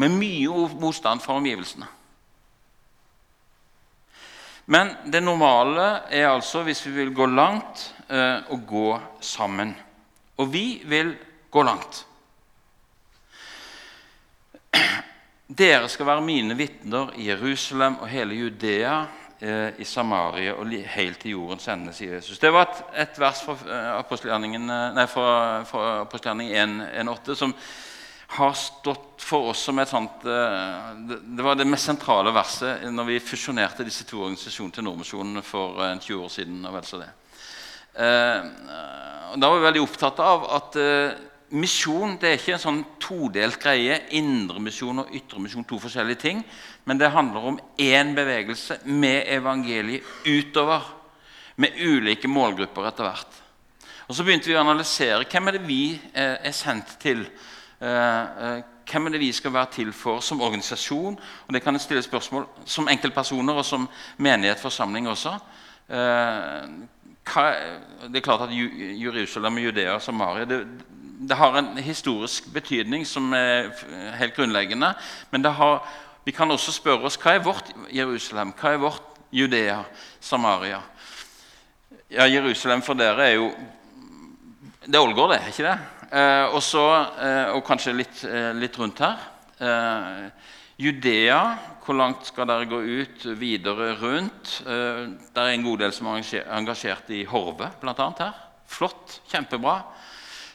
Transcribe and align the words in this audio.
med 0.00 0.14
mye 0.16 0.68
motstand 0.80 1.22
fra 1.22 1.36
omgivelsene. 1.36 1.88
Men 4.70 4.92
det 5.10 5.22
normale 5.22 5.86
er 6.14 6.28
altså, 6.30 6.62
hvis 6.62 6.84
vi 6.86 6.92
vil 7.00 7.14
gå 7.14 7.26
langt, 7.26 7.88
eh, 8.08 8.38
å 8.48 8.56
gå 8.56 9.00
sammen. 9.20 9.74
Og 10.38 10.52
vi 10.52 10.82
vil 10.86 11.16
gå 11.50 11.62
langt. 11.66 12.04
Dere 15.50 15.88
skal 15.90 16.06
være 16.06 16.22
mine 16.22 16.54
vitner 16.54 17.10
i 17.18 17.26
Jerusalem 17.26 17.96
og 17.98 18.08
hele 18.08 18.36
Judea, 18.38 19.00
eh, 19.40 19.80
i 19.82 19.84
Samaria 19.84 20.54
og 20.54 20.70
helt 20.94 21.18
til 21.18 21.30
jordens 21.34 21.68
ende, 21.68 21.92
sier 21.92 22.14
Jesus. 22.14 22.38
Det 22.38 22.52
var 22.54 22.68
et, 22.68 22.82
et 23.02 23.18
vers 23.18 23.42
fra 23.42 23.56
eh, 23.66 23.98
apostelgjerningen 23.98 24.70
eh, 24.70 25.02
1,8 27.02 27.34
som 27.34 27.54
har 28.30 28.52
stått 28.52 29.22
for 29.22 29.50
oss 29.50 29.64
som 29.66 29.78
et 29.82 29.90
sånt 29.90 30.22
eh, 30.28 30.90
Det 31.34 31.42
var 31.42 31.56
det 31.58 31.66
mest 31.66 31.88
sentrale 31.88 32.30
verset 32.34 32.84
når 32.94 33.08
vi 33.08 33.22
fusjonerte 33.24 33.86
disse 33.86 34.06
to 34.06 34.20
organisasjonene 34.22 34.76
til 34.76 34.86
Nordmisjonen 34.86 35.42
for 35.42 35.80
20 35.98 36.22
år 36.22 36.30
siden. 36.30 36.60
og 36.66 36.76
vel 36.76 36.86
så 36.86 37.00
det. 37.00 37.10
Da 37.90 39.48
var 39.50 39.58
vi 39.58 39.66
veldig 39.66 39.82
opptatt 39.82 40.22
av 40.22 40.46
at 40.60 40.78
misjon 41.50 42.14
det 42.22 42.30
er 42.30 42.38
ikke 42.38 42.54
en 42.54 42.62
sånn 42.62 42.80
todelt 43.02 43.58
greie. 43.60 43.98
Indremisjon 44.14 45.02
og 45.02 45.12
ytremisjon, 45.18 45.66
to 45.66 45.80
forskjellige 45.82 46.22
ting. 46.22 46.46
Men 46.86 47.02
det 47.02 47.10
handler 47.10 47.50
om 47.50 47.60
én 47.82 48.14
bevegelse 48.14 48.78
med 48.86 49.26
evangeliet 49.26 50.06
utover. 50.22 50.86
Med 51.60 51.74
ulike 51.82 52.30
målgrupper 52.30 52.86
etter 52.88 53.10
hvert. 53.10 53.40
Og 54.06 54.14
Så 54.14 54.22
begynte 54.22 54.48
vi 54.48 54.54
å 54.54 54.62
analysere 54.62 55.26
hvem 55.26 55.48
er 55.48 55.58
det 55.58 55.66
vi 55.66 55.84
er 56.14 56.54
sendt 56.54 56.94
til 57.02 57.26
Eh, 57.26 57.26
eh, 57.26 57.59
hvem 57.80 59.06
er 59.06 59.14
det 59.14 59.20
vi 59.20 59.32
skal 59.32 59.52
være 59.52 59.72
til 59.72 59.92
for 59.92 60.20
som 60.20 60.40
organisasjon? 60.40 61.18
Og 61.46 61.54
det 61.54 61.62
kan 61.62 61.74
jeg 61.74 61.80
stille 61.80 62.02
spørsmål 62.02 62.46
som 62.66 62.88
enkeltpersoner 62.88 63.54
og 63.54 63.64
som 63.64 63.88
menighet, 64.18 64.64
også. 65.08 65.38
Eh, 65.88 66.68
det 68.10 68.16
er 68.16 68.24
klart 68.24 68.48
at 68.48 68.50
Jerusalem 69.02 69.56
og 69.56 69.64
Judea 69.64 69.94
og 69.94 70.02
Samaria 70.02 70.44
det, 70.44 70.66
det, 71.28 71.36
har 71.36 71.58
en 71.58 71.78
historisk 71.78 72.52
betydning 72.52 73.06
som 73.06 73.32
er 73.32 73.70
helt 74.18 74.34
grunnleggende. 74.34 74.94
Men 75.30 75.44
har, 75.44 75.88
vi 76.24 76.30
kan 76.30 76.50
også 76.50 76.72
spørre 76.72 77.06
oss 77.06 77.18
hva 77.20 77.36
er 77.36 77.44
vårt 77.44 77.72
Jerusalem? 77.92 78.52
Hva 78.60 78.72
er 78.72 78.82
vårt 78.82 79.02
Judea, 79.32 79.82
Samaria? 80.20 80.80
Ja, 82.10 82.26
Jerusalem 82.26 82.82
for 82.82 82.94
dere 82.94 83.28
er 83.28 83.34
jo 83.34 83.52
Det 84.86 84.94
er 84.94 85.02
Ålgård, 85.04 85.30
det, 85.30 85.40
er 85.42 85.46
ikke 85.46 85.62
det? 85.62 85.99
Eh, 86.10 86.46
og, 86.50 86.58
så, 86.62 86.84
eh, 87.22 87.52
og 87.54 87.62
kanskje 87.66 87.94
litt, 87.94 88.24
eh, 88.26 88.50
litt 88.58 88.78
rundt 88.78 88.98
her. 88.98 89.28
Judea, 90.80 91.40
hvor 91.84 91.94
langt 91.94 92.24
skal 92.26 92.48
dere 92.48 92.66
gå 92.66 92.78
ut 92.80 93.26
videre 93.38 93.92
rundt? 94.00 94.62
Det 94.64 95.42
er 95.42 95.50
en 95.52 95.66
god 95.66 95.82
del 95.82 95.92
som 95.92 96.08
er 96.08 96.24
engasjert 96.56 97.12
i 97.12 97.20
Horve, 97.28 97.68
bl.a. 97.82 98.08
her. 98.18 98.40
Flott. 98.66 99.20
Kjempebra. 99.28 99.82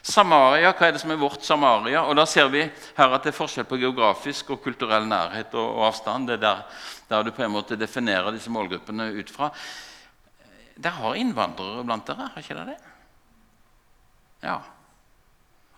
Samaria, 0.02 0.74
hva 0.74 0.88
er 0.88 0.96
det 0.96 1.02
som 1.04 1.14
er 1.14 1.22
vårt 1.22 1.46
Samaria? 1.46 2.02
Og 2.02 2.16
Da 2.18 2.26
ser 2.26 2.50
vi 2.50 2.66
her 2.66 3.14
at 3.14 3.22
det 3.22 3.30
er 3.30 3.38
forskjell 3.38 3.70
på 3.70 3.78
geografisk 3.78 4.50
og 4.50 4.62
kulturell 4.66 5.06
nærhet 5.06 5.54
og, 5.54 5.78
og 5.78 5.88
avstand. 5.92 6.26
Det 6.26 6.40
er 6.40 6.42
der, 6.42 6.62
der, 7.08 7.22
du 7.22 7.30
på 7.30 7.46
en 7.46 7.54
måte 7.54 7.78
definerer 7.78 8.34
disse 8.34 8.50
målgruppene 8.50 9.12
ut 9.14 9.30
fra. 9.30 9.52
Dere 10.74 10.98
har 10.98 11.22
innvandrere 11.22 11.86
blant 11.86 12.06
dere, 12.06 12.32
har 12.34 12.42
ikke 12.42 12.58
dere 12.58 12.74
det? 12.74 12.96
Ja 14.42 14.60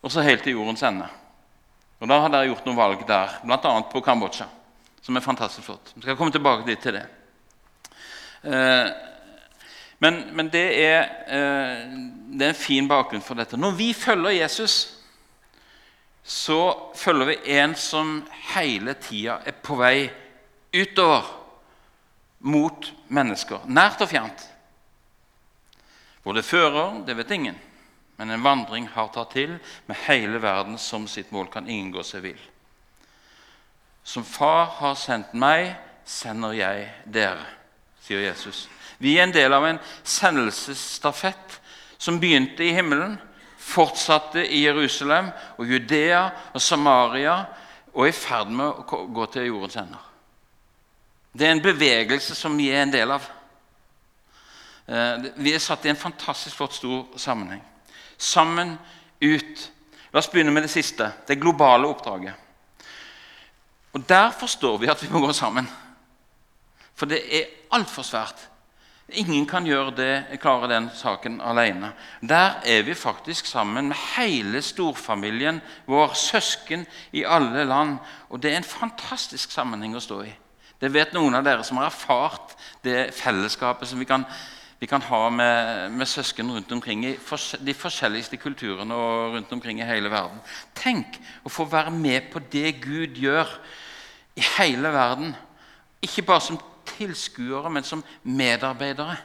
og 0.02 0.12
så 0.12 0.22
helt 0.22 0.42
til 0.42 0.54
jordens 0.54 0.82
ende. 0.82 1.08
Og 1.98 2.08
Da 2.08 2.20
har 2.22 2.30
dere 2.30 2.50
gjort 2.52 2.66
noen 2.66 2.78
valg 2.78 3.02
der, 3.08 3.40
bl.a. 3.42 3.72
på 3.90 4.02
Kambodsja, 4.04 4.46
som 5.02 5.16
er 5.16 5.24
fantastisk 5.24 5.66
flott. 5.66 5.92
Vi 5.96 6.04
skal 6.04 6.16
komme 6.16 6.34
tilbake 6.34 6.66
dit 6.68 6.78
til 6.82 6.94
det. 6.94 7.06
Eh, 8.46 8.90
men, 9.98 10.20
men 10.36 10.50
det, 10.52 10.66
er, 10.78 11.08
eh, 11.26 11.88
det, 12.30 12.44
er, 12.44 12.52
en 12.52 12.60
fin 12.60 12.88
bakgrunn 12.88 13.24
for 13.24 13.38
dette. 13.38 13.58
Når 13.58 13.74
vi 13.74 13.90
følger 13.92 14.38
Jesus, 14.38 14.76
så 16.22 16.60
følger 16.94 17.32
vi 17.32 17.58
en 17.58 17.74
som 17.74 18.20
hele 18.54 18.94
tida 19.02 19.40
er 19.42 19.58
på 19.58 19.80
vei 19.80 20.06
utover 20.76 21.26
mot 22.38 22.92
mennesker, 23.10 23.64
nært 23.66 24.04
og 24.04 24.12
fjernt. 24.12 24.44
Hvor 26.22 26.36
det 26.36 26.46
fører, 26.46 27.00
det 27.06 27.16
vet 27.18 27.34
ingen 27.34 27.58
men 28.18 28.30
en 28.30 28.42
vandring 28.42 28.88
har 28.90 29.12
tatt 29.14 29.30
til. 29.36 29.54
Med 29.86 30.00
hele 30.08 30.40
verden 30.42 30.78
som 30.78 31.06
sitt 31.06 31.30
mål 31.32 31.46
kan 31.52 31.68
ingen 31.70 31.92
gå 31.94 32.02
seg 32.02 32.24
vill. 32.26 32.40
Som 34.02 34.24
Far 34.26 34.66
har 34.80 34.96
sendt 34.98 35.36
meg, 35.38 35.70
sender 36.08 36.56
jeg 36.56 36.88
dere, 37.06 37.44
sier 38.02 38.24
Jesus. 38.24 38.66
Vi 38.98 39.14
er 39.18 39.28
en 39.28 39.34
del 39.34 39.54
av 39.54 39.68
en 39.68 39.78
sendelsesstafett 40.02 41.58
som 42.00 42.18
begynte 42.18 42.64
i 42.66 42.72
himmelen, 42.74 43.18
fortsatte 43.68 44.42
i 44.42 44.64
Jerusalem 44.64 45.30
og 45.60 45.70
Judea 45.70 46.24
og 46.56 46.62
Samaria 46.64 47.36
og 47.92 48.06
er 48.06 48.10
i 48.10 48.16
ferd 48.16 48.50
med 48.50 48.66
å 48.66 49.02
gå 49.14 49.30
til 49.30 49.50
jordens 49.50 49.78
ender. 49.78 50.04
Det 51.30 51.46
er 51.46 51.54
en 51.54 51.62
bevegelse 51.62 52.34
som 52.34 52.56
vi 52.58 52.70
er 52.72 52.82
en 52.82 52.94
del 52.94 53.12
av. 53.14 53.26
Eh, 54.88 55.28
vi 55.36 55.52
er 55.52 55.62
satt 55.62 55.84
i 55.84 55.92
en 55.92 56.00
fantastisk 56.00 56.56
flott, 56.56 56.74
stor 56.80 57.18
sammenheng 57.20 57.62
sammen 58.18 58.76
ut. 59.20 59.64
La 60.12 60.20
oss 60.20 60.30
begynne 60.32 60.52
med 60.52 60.66
det 60.66 60.72
siste, 60.72 61.12
det 61.28 61.40
globale 61.40 61.88
oppdraget. 61.88 62.34
Og 63.92 64.08
Der 64.08 64.30
forstår 64.30 64.78
vi 64.78 64.86
at 64.86 65.02
vi 65.02 65.08
må 65.10 65.20
gå 65.20 65.32
sammen. 65.32 65.68
For 66.94 67.06
det 67.06 67.20
er 67.30 67.50
altfor 67.72 68.02
svært. 68.02 68.48
Ingen 69.08 69.46
kan 69.48 69.64
gjøre 69.64 69.94
det, 69.96 70.40
klare 70.40 70.68
den 70.68 70.90
saken 70.94 71.40
alene. 71.40 71.92
Der 72.20 72.60
er 72.64 72.82
vi 72.82 72.94
faktisk 72.94 73.46
sammen 73.46 73.88
med 73.88 73.96
hele 74.16 74.62
storfamilien 74.62 75.60
vår, 75.86 76.12
søsken 76.14 76.86
i 77.12 77.24
alle 77.24 77.64
land. 77.64 77.96
Og 78.28 78.42
det 78.42 78.52
er 78.52 78.56
en 78.56 78.68
fantastisk 78.68 79.50
sammenheng 79.50 79.96
å 79.96 80.04
stå 80.04 80.20
i. 80.26 80.34
Det 80.80 80.92
vet 80.92 81.14
noen 81.16 81.34
av 81.34 81.46
dere 81.46 81.64
som 81.64 81.80
har 81.80 81.88
erfart 81.88 82.52
det 82.84 83.14
fellesskapet 83.16 83.88
som 83.88 83.98
vi 83.98 84.06
kan 84.06 84.26
vi 84.78 84.86
kan 84.86 85.02
ha 85.02 85.28
med, 85.30 85.90
med, 85.90 86.06
søsken 86.06 86.52
rundt 86.52 86.72
omkring 86.72 87.04
i 87.06 87.16
de 87.66 87.74
forskjelligste 87.74 88.38
kulturene 88.38 88.94
og 88.94 89.34
rundt 89.34 89.52
omkring 89.52 89.80
i 89.80 89.86
hele 89.86 90.10
verden. 90.10 90.38
Tenk 90.74 91.18
å 91.42 91.50
få 91.50 91.66
være 91.66 91.90
med 91.90 92.30
på 92.32 92.42
det 92.52 92.76
Gud 92.84 93.18
gjør 93.18 93.50
i 94.38 94.44
hele 94.54 94.92
verden. 94.94 95.34
Ikke 96.02 96.22
bare 96.22 96.46
som 96.46 96.60
tilskuere, 96.86 97.70
men 97.70 97.84
som 97.84 98.04
medarbeidere. 98.22 99.16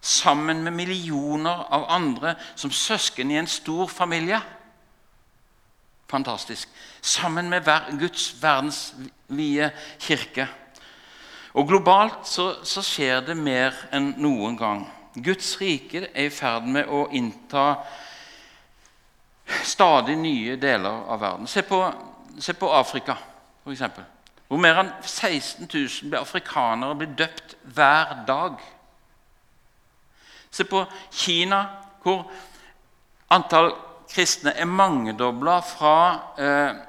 Sammen 0.00 0.60
med 0.62 0.76
millioner 0.76 1.64
av 1.72 1.86
andre 1.88 2.34
som 2.54 2.70
søsken 2.70 3.30
i 3.30 3.38
en 3.40 3.48
stor 3.48 3.88
familie. 3.88 4.40
Fantastisk. 6.12 6.68
Sammen 7.00 7.48
med 7.48 7.64
Guds 7.98 8.34
verdensvide 8.42 9.70
kirke. 9.98 10.48
Og 11.52 11.68
globalt 11.68 12.28
så, 12.28 12.54
så, 12.64 12.80
skjer 12.84 13.20
det 13.26 13.36
mer 13.36 13.76
enn 13.92 14.14
noen 14.22 14.56
gang. 14.56 14.86
Guds 15.12 15.50
rike 15.60 16.06
er 16.08 16.30
i 16.30 16.32
ferd 16.32 16.64
med 16.64 16.88
å 16.88 17.04
innta 17.12 17.66
stadig 19.68 20.16
nye 20.16 20.56
deler 20.56 21.04
av 21.12 21.20
verden. 21.20 21.50
Se 21.50 21.64
på, 21.66 21.82
se 22.40 22.56
på 22.56 22.72
Afrika, 22.72 23.18
f.eks. 23.66 23.84
Hvor 24.48 24.60
mer 24.60 24.80
enn 24.80 24.94
16 25.04 25.68
000 25.68 26.16
afrikanere 26.16 26.96
blir 26.96 27.12
døpt 27.20 27.56
hver 27.76 28.16
dag. 28.28 28.56
Se 30.52 30.64
på 30.68 30.86
Kina, 31.12 31.62
hvor 32.04 32.24
antall 33.32 33.74
kristne 34.12 34.52
er 34.56 34.68
mangedobla 34.68 35.60
fra 35.64 35.96
eh, 36.36 36.80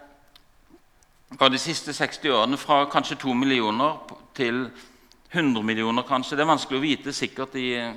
de 1.51 1.59
siste 1.59 1.93
60 1.95 2.31
årene 2.31 2.59
fra 2.59 2.83
kanskje 2.91 3.19
to 3.23 3.33
millioner 3.35 3.95
til 4.35 4.65
100 5.33 5.63
millioner, 5.65 6.05
kanskje. 6.05 6.37
Det 6.37 6.45
er 6.45 6.51
vanskelig 6.51 6.79
å 6.79 6.83
vite 6.83 7.13
sikkert 7.15 7.55
i 7.57 7.71
eh, 7.79 7.95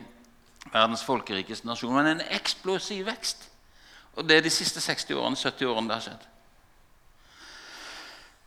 verdens 0.73 1.05
folkerikeste 1.05 1.69
nasjon. 1.69 1.95
Men 1.97 2.15
en 2.15 2.25
eksplosiv 2.39 3.07
vekst. 3.11 3.49
Og 4.17 4.25
det 4.25 4.39
er 4.39 4.47
de 4.47 4.53
siste 4.53 4.81
60 4.81 5.19
årene, 5.19 5.37
70 5.37 5.69
årene 5.69 5.91
det 5.91 5.99
har 5.99 6.07
skjedd. 6.07 6.27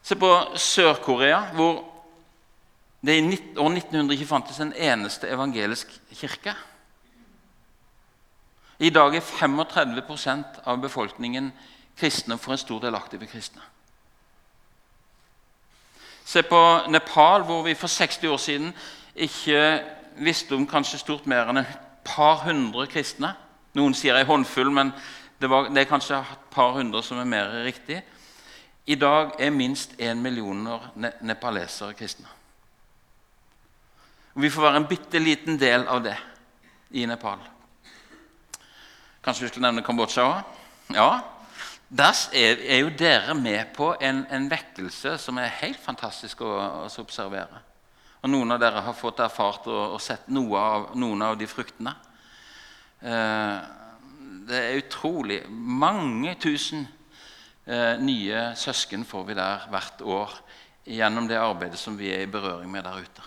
Se 0.09 0.17
på 0.17 0.29
Sør-Korea, 0.57 1.43
hvor 1.53 1.83
det 3.05 3.15
i 3.15 3.23
år 3.61 3.69
1900 3.69 4.15
ikke 4.15 4.27
fantes 4.27 4.59
en 4.59 4.73
eneste 4.73 5.29
evangelisk 5.29 5.91
kirke. 6.17 6.55
I 8.79 8.89
dag 8.89 9.15
er 9.15 9.21
35% 9.21 10.63
av 10.65 10.79
befolkningen 10.81 11.51
kristne, 11.99 12.37
for 12.39 12.55
en 12.55 12.61
stor 12.61 12.81
del 12.83 12.95
aktive 12.95 13.27
kristne. 13.27 13.61
Se 16.29 16.43
på 16.45 16.79
Nepal, 16.87 17.41
hvor 17.41 17.63
vi 17.65 17.73
for 17.73 17.87
60 17.87 18.23
år 18.23 18.37
siden 18.37 18.73
ikke 19.15 19.83
visste 20.21 20.53
om 20.55 20.67
kanskje 20.67 20.99
stort 21.01 21.25
mer 21.25 21.49
enn 21.49 21.63
et 21.63 21.71
par 22.05 22.43
hundre 22.43 22.85
kristne. 22.91 23.31
Noen 23.73 23.95
sier 23.97 24.17
ei 24.17 24.27
håndfull, 24.29 24.69
men 24.69 24.91
det, 25.41 25.49
var, 25.49 25.71
det, 25.73 25.81
er 25.81 25.89
kanskje 25.89 26.19
et 26.19 26.43
par 26.53 26.75
hundre 26.77 27.01
som 27.03 27.17
er 27.17 27.25
mer 27.25 27.49
riktig. 27.65 28.03
I 28.85 28.95
dag 28.95 29.33
er 29.41 29.55
minst 29.55 29.97
én 29.97 30.21
millioner 30.21 30.91
ne 30.95 31.11
nepalesere 31.25 31.97
kristne. 31.97 32.29
Og 34.35 34.45
Vi 34.45 34.53
får 34.53 34.67
være 34.67 34.83
en 34.83 34.87
bitte 34.87 35.19
liten 35.19 35.57
del 35.59 35.87
av 35.87 36.03
det 36.05 36.17
i 36.91 37.05
Nepal. 37.09 37.41
Kanskje 39.23 39.47
vi 39.47 39.49
skulle 39.49 39.65
nevne 39.65 39.85
Kambodsja 39.85 40.29
òg? 40.29 40.55
Ja. 40.93 41.09
Der 41.89 42.13
er, 42.33 42.59
er, 42.69 42.77
jo 42.83 42.89
dere 42.93 43.33
med 43.33 43.71
på 43.73 43.95
en, 44.01 44.21
en, 44.29 44.45
vekkelse 44.51 45.15
som 45.17 45.39
er 45.41 45.55
helt 45.63 45.79
fantastisk 45.81 46.43
å, 46.45 46.51
å 46.85 46.89
observere. 47.01 47.63
Og 48.21 48.29
Noen 48.29 48.53
av 48.53 48.59
dere 48.61 48.83
har 48.85 48.93
fått 48.93 49.23
erfart 49.25 49.65
og, 49.71 49.95
og 49.95 50.01
sett 50.03 50.27
noe 50.29 50.59
av, 50.59 50.83
noen 50.93 51.23
av 51.25 51.37
de 51.39 51.47
fruktene. 51.49 51.95
Eh, 53.01 53.55
det 54.49 54.59
er 54.59 54.77
utrolig. 54.83 55.39
Mange 55.49 56.35
tusen 56.37 56.83
eh, 57.65 57.95
nye 57.97 58.43
søsken 58.59 59.05
får 59.07 59.25
vi 59.25 59.37
der 59.39 59.65
hvert 59.71 60.03
år 60.05 60.35
gjennom 60.89 61.25
det 61.29 61.39
arbeidet 61.41 61.79
som 61.81 61.97
vi 61.97 62.11
er 62.13 62.21
i 62.21 62.29
berøring 62.29 62.69
med 62.69 62.85
der 62.85 63.01
ute. 63.01 63.25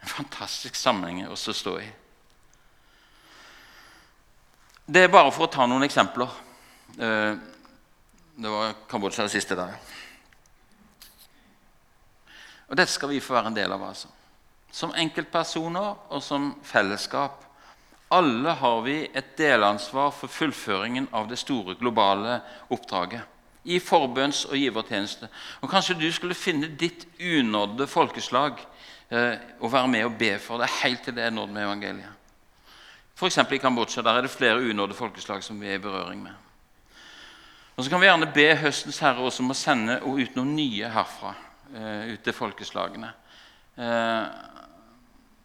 En 0.00 0.12
fantastisk 0.14 0.78
sammenheng 0.78 1.26
å 1.26 1.34
stå 1.34 1.74
i. 1.80 1.88
Det 4.86 5.04
er 5.04 5.12
bare 5.12 5.34
for 5.34 5.48
å 5.48 5.50
ta 5.50 5.66
noen 5.66 5.86
eksempler. 5.86 6.30
Eh, 6.98 7.34
det 8.34 8.48
var 8.48 8.74
Kambodsja 8.88 9.22
det 9.22 9.34
siste 9.34 9.56
der. 9.58 9.74
Og 12.70 12.76
Dette 12.78 12.92
skal 12.92 13.10
vi 13.10 13.20
få 13.20 13.34
være 13.34 13.50
en 13.50 13.56
del 13.56 13.72
av. 13.72 13.82
altså. 13.82 14.08
Som 14.72 14.94
enkeltpersoner 14.94 15.96
og 16.08 16.22
som 16.22 16.54
fellesskap. 16.62 17.44
Alle 18.10 18.50
har 18.50 18.80
vi 18.82 19.10
et 19.14 19.36
delansvar 19.38 20.10
for 20.10 20.28
fullføringen 20.28 21.08
av 21.12 21.28
det 21.28 21.38
store 21.38 21.74
globale 21.74 22.40
oppdraget. 22.70 23.22
I 23.64 23.78
forbønns- 23.78 24.46
og 24.48 24.56
givertjeneste. 24.56 25.28
Og 25.60 25.70
Kanskje 25.70 25.98
du 26.00 26.12
skulle 26.12 26.34
finne 26.34 26.66
ditt 26.66 27.06
unådde 27.20 27.86
folkeslag 27.86 28.58
eh, 29.10 29.36
og 29.60 29.72
være 29.72 29.88
med 29.88 30.04
og 30.04 30.18
be 30.18 30.38
for 30.38 30.58
det 30.58 30.70
helt 30.82 31.04
til 31.04 31.14
det 31.14 31.24
er 31.24 31.30
nådd 31.30 31.50
med 31.50 31.66
evangeliet. 31.66 32.16
F.eks. 33.16 33.38
i 33.38 33.58
Kambodsja 33.58 34.02
der 34.02 34.16
er 34.16 34.22
det 34.22 34.30
flere 34.30 34.70
unådde 34.70 34.94
folkeslag 34.94 35.42
som 35.44 35.60
vi 35.60 35.68
er 35.68 35.74
i 35.74 35.82
berøring 35.82 36.22
med. 36.22 36.49
Og 37.80 37.84
Så 37.84 37.90
kan 37.90 38.00
vi 38.02 38.10
gjerne 38.10 38.26
be 38.28 38.42
høstens 38.60 38.98
herre 39.00 39.22
også 39.24 39.40
om 39.40 39.54
å 39.54 39.54
sende 39.56 39.94
ut 40.04 40.34
noen 40.36 40.50
nye 40.52 40.88
herfra. 40.92 41.30
Eh, 41.72 42.10
ut 42.12 42.20
til 42.20 42.34
folkeslagene. 42.36 43.08
Eh, 43.80 44.24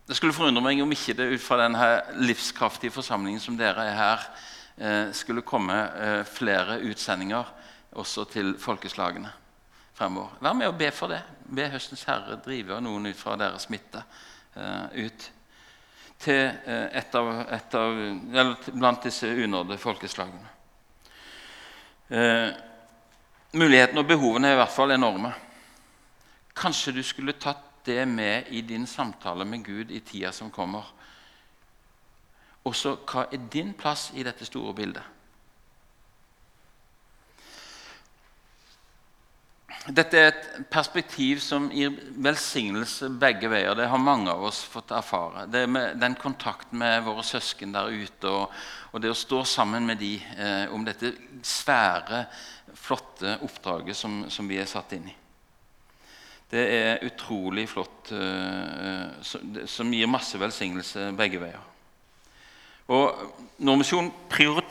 det 0.03 0.17
skulle 0.17 0.35
forundre 0.35 0.63
meg 0.65 0.81
om 0.83 0.91
ikke 0.91 1.13
det 1.15 1.29
ut 1.31 1.39
fra 1.39 1.61
denne 1.61 1.85
livskraftige 2.27 2.91
forsamlingen 2.91 3.39
som 3.39 3.55
dere 3.55 3.85
er 3.87 3.95
her, 3.95 4.25
eh, 4.77 5.13
skulle 5.15 5.45
komme 5.47 5.77
flere 6.27 6.81
utsendinger 6.89 7.45
også 7.95 8.25
til 8.33 8.57
folkeslagene 8.59 9.31
fremover. 9.95 10.35
Vær 10.41 10.57
med 10.59 10.67
og 10.67 10.77
be 10.77 10.91
for 10.91 11.07
det. 11.07 11.21
Be 11.47 11.69
Høstens 11.71 12.03
Herre 12.03 12.35
drive 12.43 12.81
noen 12.81 13.05
ut 13.05 13.15
fra 13.15 13.37
deres 13.37 13.63
smitte 13.69 14.03
ut 14.91 15.31
til 16.19 16.51
et 16.65 17.15
av, 17.15 17.31
et 17.47 17.75
av, 17.75 18.03
blant 18.73 19.03
disse 19.03 19.23
unådde 19.27 19.77
folkeslagene. 19.77 20.54
Mulighetene 22.09 24.01
og 24.01 24.07
behovene 24.09 24.51
er 24.51 24.57
i 24.57 24.59
hvert 24.61 24.75
fall 24.75 24.93
enorme. 24.93 25.31
Kanskje 26.55 26.93
du 26.95 27.01
skulle 27.03 27.37
tatt 27.39 27.63
det 27.85 28.07
med 28.07 28.49
i 28.49 28.61
din 28.65 28.87
samtale 28.87 29.45
med 29.45 29.63
Gud 29.65 29.91
i 29.91 29.99
tida 29.99 30.31
som 30.33 30.51
kommer. 30.51 30.85
Også 32.65 32.95
hva 33.05 33.27
er 33.29 33.49
din 33.51 33.73
plass 33.77 34.11
i 34.15 34.23
dette 34.25 34.45
store 34.45 34.73
bildet? 34.73 35.03
Dette 39.85 40.17
er 40.17 40.31
et 40.31 40.45
perspektiv 40.73 41.37
som 41.45 41.67
gir 41.69 41.93
velsignelse 42.25 43.05
begge 43.21 43.51
veier. 43.51 43.75
Det 43.77 43.85
har 43.91 44.01
mange 44.01 44.31
av 44.33 44.41
oss 44.47 44.63
fått 44.65 44.89
erfare. 44.95 45.43
Det 45.45 45.67
med 45.69 45.99
den 46.01 46.15
kontakten 46.17 46.79
med 46.81 47.03
våre 47.05 47.21
søsken 47.25 47.75
der 47.75 47.91
ute 47.93 48.31
og, 48.31 48.55
og 48.91 49.03
det 49.03 49.11
å 49.13 49.17
stå 49.17 49.43
sammen 49.45 49.85
med 49.85 50.01
dem 50.01 50.23
eh, 50.41 50.73
om 50.73 50.87
dette 50.87 51.13
svære, 51.45 52.23
flotte 52.75 53.37
oppdraget 53.45 53.97
som, 53.97 54.23
som 54.29 54.49
vi 54.49 54.57
er 54.57 54.69
satt 54.69 54.97
inn 54.97 55.05
i. 55.11 55.15
Det 56.49 56.65
er 56.65 57.05
utrolig 57.05 57.67
flott, 57.69 58.09
eh, 58.09 59.65
som 59.69 59.93
gir 59.93 60.09
masse 60.09 60.41
velsignelse 60.41 61.11
begge 61.17 61.45
veier. 61.45 61.61
Og 62.89 63.21
Nordmisjonen 63.65 64.11
prioriterer 64.29 64.64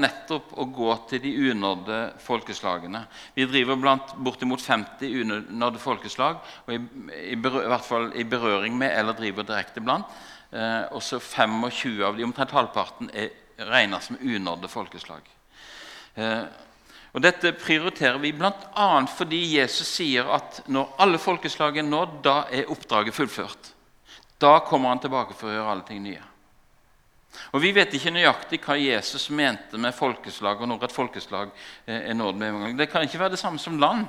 nettopp 0.00 0.52
å 0.58 0.66
gå 0.72 0.90
til 1.10 1.20
de 1.22 1.32
unådde 1.50 1.98
folkeslagene. 2.22 3.04
Vi 3.34 3.46
driver 3.46 3.76
blant 3.80 4.14
bortimot 4.16 4.62
50 4.62 5.20
unådde 5.22 5.82
folkeslag, 5.82 6.40
i, 6.68 6.78
i, 6.78 7.34
i, 7.34 7.36
hvert 7.38 7.86
fall 7.86 8.10
i 8.14 8.24
berøring 8.24 8.76
med 8.78 8.92
eller 8.96 9.16
driver 9.18 9.46
direkte 9.48 9.82
blant. 9.84 10.10
Eh, 10.50 10.82
også 10.94 11.20
25 11.20 12.04
av 12.06 12.16
de, 12.16 12.24
omtrent 12.24 12.54
halvparten, 12.54 13.10
er 13.14 13.32
regna 13.70 14.00
som 14.00 14.18
unådde 14.20 14.68
folkeslag. 14.68 15.26
Eh, 16.14 16.44
og 17.14 17.22
Dette 17.22 17.52
prioriterer 17.54 18.18
vi 18.18 18.32
bl.a. 18.34 18.90
fordi 19.06 19.38
Jesus 19.54 19.92
sier 20.00 20.26
at 20.34 20.64
når 20.66 20.96
alle 20.98 21.20
folkeslag 21.22 21.78
er 21.78 21.86
nådd, 21.86 22.20
da 22.26 22.40
er 22.50 22.70
oppdraget 22.74 23.14
fullført. 23.14 23.70
Da 24.42 24.58
kommer 24.66 24.90
han 24.90 25.02
tilbake 25.02 25.36
for 25.38 25.50
å 25.50 25.54
gjøre 25.54 25.74
alle 25.76 25.86
ting 25.86 26.02
nye. 26.02 26.22
Og 27.52 27.62
Vi 27.62 27.72
vet 27.74 27.94
ikke 27.94 28.12
nøyaktig 28.14 28.60
hva 28.64 28.76
Jesus 28.78 29.30
mente 29.30 29.78
med 29.78 29.94
folkeslag, 29.94 30.60
og 30.60 30.68
når 30.68 30.84
et 30.84 30.94
folkeslag 30.94 31.50
eh, 31.86 32.10
er 32.10 32.14
nådd 32.14 32.36
med 32.36 32.48
en 32.48 32.60
gang. 32.60 32.78
Det 32.78 32.90
kan 32.90 33.02
ikke 33.02 33.18
være 33.18 33.34
det 33.36 33.42
samme 33.42 33.58
som 33.58 33.78
land. 33.78 34.06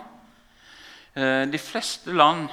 Eh, 1.16 1.46
de 1.52 1.62
fleste 1.62 2.14
land 2.14 2.48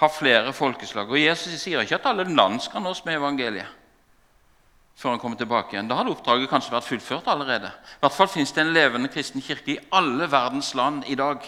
har 0.00 0.08
flere 0.08 0.52
folkeslag. 0.52 1.10
Og 1.10 1.20
Jesus 1.20 1.60
sier 1.60 1.82
ikke 1.82 2.00
at 2.00 2.08
alle 2.10 2.24
land 2.24 2.60
skal 2.64 2.82
nås 2.82 3.04
med 3.04 3.20
evangeliet 3.20 3.76
før 5.00 5.14
han 5.14 5.20
kommer 5.22 5.38
tilbake 5.40 5.72
igjen. 5.72 5.88
Da 5.88 5.96
hadde 5.96 6.12
oppdraget 6.12 6.50
kanskje 6.50 6.74
vært 6.74 6.84
fullført 6.84 7.28
allerede. 7.32 7.70
I 7.72 8.02
hvert 8.02 8.12
fall 8.12 8.28
fins 8.28 8.52
det 8.52 8.66
en 8.66 8.74
levende 8.74 9.08
kristen 9.08 9.40
kirke 9.40 9.72
i 9.72 9.78
alle 9.96 10.26
verdens 10.28 10.74
land 10.76 11.06
i 11.08 11.16
dag. 11.16 11.46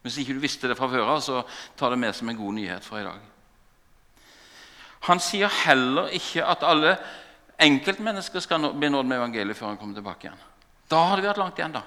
Hvis 0.00 0.16
ikke 0.22 0.38
du 0.38 0.40
visste 0.40 0.70
det 0.70 0.78
fra 0.78 0.88
før 0.88 1.10
av, 1.12 1.20
så 1.20 1.42
ta 1.76 1.90
det 1.92 1.98
med 2.00 2.16
som 2.16 2.30
en 2.32 2.38
god 2.38 2.56
nyhet 2.56 2.86
for 2.86 3.02
i 3.02 3.04
dag. 3.04 3.20
Han 5.10 5.20
sier 5.20 5.52
heller 5.66 6.08
ikke 6.16 6.44
at 6.44 6.64
alle 6.64 6.94
enkeltmennesker 7.60 8.40
skal 8.40 8.70
bli 8.74 8.88
nådd 8.90 9.08
med 9.08 9.20
evangeliet 9.20 9.58
før 9.58 9.72
han 9.72 9.80
kommer 9.80 9.98
tilbake 9.98 10.26
igjen. 10.26 10.46
Da 10.90 11.02
hadde 11.10 11.22
vi 11.22 11.30
hatt 11.30 11.40
langt 11.40 11.58
igjen, 11.60 11.76
da. 11.76 11.82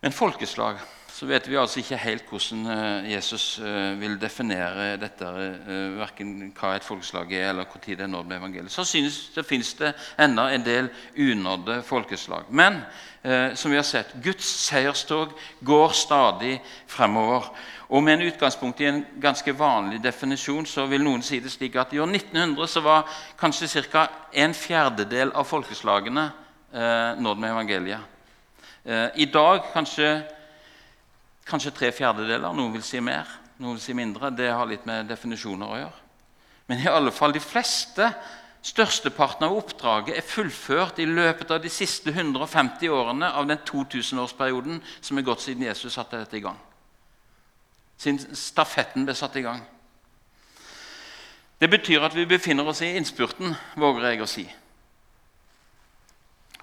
Men 0.00 0.16
folkeslag 0.16 0.80
så 1.20 1.26
vet 1.28 1.48
vi 1.50 1.56
altså 1.60 1.82
ikke 1.82 1.98
helt 2.00 2.30
hvordan 2.32 2.60
eh, 2.72 3.10
Jesus 3.12 3.58
eh, 3.60 3.90
vil 4.00 4.14
definere 4.16 4.94
dette, 4.96 5.26
eh, 5.28 5.98
verken 5.98 6.30
hva 6.56 6.70
et 6.72 6.86
folkeslag 6.86 7.34
er, 7.36 7.50
eller 7.50 7.66
når 7.68 7.82
det 7.84 8.00
er 8.00 8.08
nådd 8.08 8.30
med 8.30 8.38
evangeliet. 8.38 8.72
Så, 8.72 9.42
fins 9.44 9.74
det 9.74 9.92
ennå 10.16 10.46
en 10.48 10.64
del 10.64 10.88
unådde 11.18 11.82
folkeslag. 11.82 12.48
Men 12.48 12.80
som 13.54 13.68
vi 13.70 13.76
har 13.76 13.84
sett, 13.84 14.14
Guds 14.24 14.46
seierstog 14.64 15.34
går 15.60 15.92
stadig 15.92 16.54
fremover. 16.88 17.50
Og 17.90 18.02
med 18.02 18.14
en 18.14 18.32
utgangspunkt 18.32 18.80
i 18.80 18.88
en 18.88 19.04
ganske 19.20 19.52
vanlig 19.58 20.00
definisjon 20.00 20.64
så 20.64 20.86
vil 20.88 21.04
noen 21.04 21.20
si 21.20 21.42
det 21.44 21.52
slik 21.52 21.76
at 21.76 21.92
i 21.92 22.00
år 22.00 22.08
1900 22.08 22.66
så 22.66 22.80
var 22.80 23.04
kanskje 23.36 23.84
ca. 23.92 24.08
en 24.32 24.54
fjerdedel 24.54 25.34
av 25.34 25.44
folkeslagene 25.44 26.30
nådd 27.20 27.38
med 27.38 27.50
evangeliet. 27.50 28.00
I 29.20 29.28
dag 29.28 29.68
kanskje 29.74 30.14
Kanskje 31.50 31.72
tre 31.74 31.90
fjerdedeler. 31.94 32.52
Noen 32.54 32.76
vil 32.76 32.84
si 32.86 33.00
mer, 33.02 33.28
noen 33.58 33.78
vil 33.78 33.82
si 33.82 33.96
mindre. 33.96 34.30
Det 34.34 34.52
har 34.52 34.68
litt 34.70 34.86
med 34.88 35.10
definisjoner 35.10 35.66
å 35.66 35.80
gjøre. 35.80 36.06
Men 36.70 36.84
i 36.84 36.90
alle 36.90 37.10
fall 37.10 37.34
de 37.34 37.42
fleste, 37.42 38.12
størsteparten 38.62 39.48
av 39.48 39.56
oppdraget, 39.56 40.14
er 40.14 40.26
fullført 40.26 41.00
i 41.02 41.08
løpet 41.08 41.50
av 41.50 41.62
de 41.64 41.72
siste 41.72 42.12
150 42.12 42.92
årene 42.94 43.32
av 43.34 43.48
den 43.50 43.58
2000-årsperioden 43.66 44.78
som 45.00 45.18
er 45.18 45.26
gått 45.26 45.42
siden 45.42 45.66
Jesus 45.66 45.96
satte 45.96 46.20
dette 46.20 46.38
i 46.38 46.44
gang. 46.44 46.58
Siden 48.00 48.36
stafetten 48.36 49.08
ble 49.08 49.16
satt 49.18 49.34
i 49.40 49.44
gang. 49.44 49.64
Det 51.60 51.68
betyr 51.68 52.06
at 52.06 52.14
vi 52.16 52.28
befinner 52.28 52.68
oss 52.70 52.80
i 52.86 52.94
innspurten, 52.96 53.52
våger 53.76 54.06
jeg 54.12 54.22
å 54.22 54.28
si. 54.30 54.46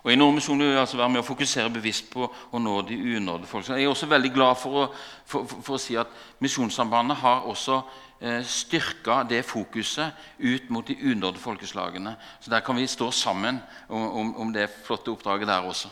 Og 0.08 0.14
I 0.14 0.16
Nordmisjonen 0.16 0.62
vil 0.64 0.70
vi 0.72 0.80
altså 0.80 0.96
være 1.02 1.12
med 1.12 1.20
å 1.20 1.28
fokusere 1.28 1.72
bevisst 1.76 2.06
på 2.14 2.24
å 2.24 2.60
nå 2.64 2.78
de 2.88 2.96
unådde 3.18 3.48
folk. 3.50 3.68
Jeg 3.68 3.84
er 3.84 3.92
også 3.92 4.08
veldig 4.08 4.30
glad 4.32 4.56
for 4.56 4.78
å, 4.80 4.84
for, 5.28 5.44
for 5.52 5.76
å 5.76 5.80
si 5.84 5.98
at 6.00 6.14
Misjonssambandet 6.40 7.20
har 7.20 7.44
også 7.52 7.82
eh, 8.22 8.40
styrka 8.48 9.18
det 9.28 9.42
fokuset 9.44 10.16
ut 10.40 10.72
mot 10.72 10.88
de 10.88 10.96
unådde 11.12 11.44
folkeslagene. 11.44 12.16
Så 12.40 12.54
Der 12.56 12.64
kan 12.64 12.80
vi 12.80 12.88
stå 12.88 13.12
sammen 13.12 13.60
om, 13.90 14.08
om, 14.08 14.32
om 14.46 14.56
det 14.56 14.70
flotte 14.88 15.12
oppdraget 15.12 15.52
der 15.52 15.68
også. 15.68 15.92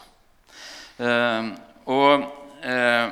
Eh, 0.95 1.51
og 1.91 2.31
eh, 2.63 3.11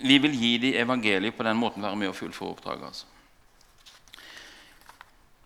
vi 0.00 0.16
vil 0.24 0.32
gi 0.32 0.56
de 0.64 0.76
evangeliet 0.80 1.36
på 1.36 1.44
den 1.44 1.60
måten 1.60 1.84
være 1.84 2.00
med 2.00 2.14
å 2.14 2.16
fullføre 2.16 2.56
oppdraget. 2.56 2.88
altså. 2.88 3.19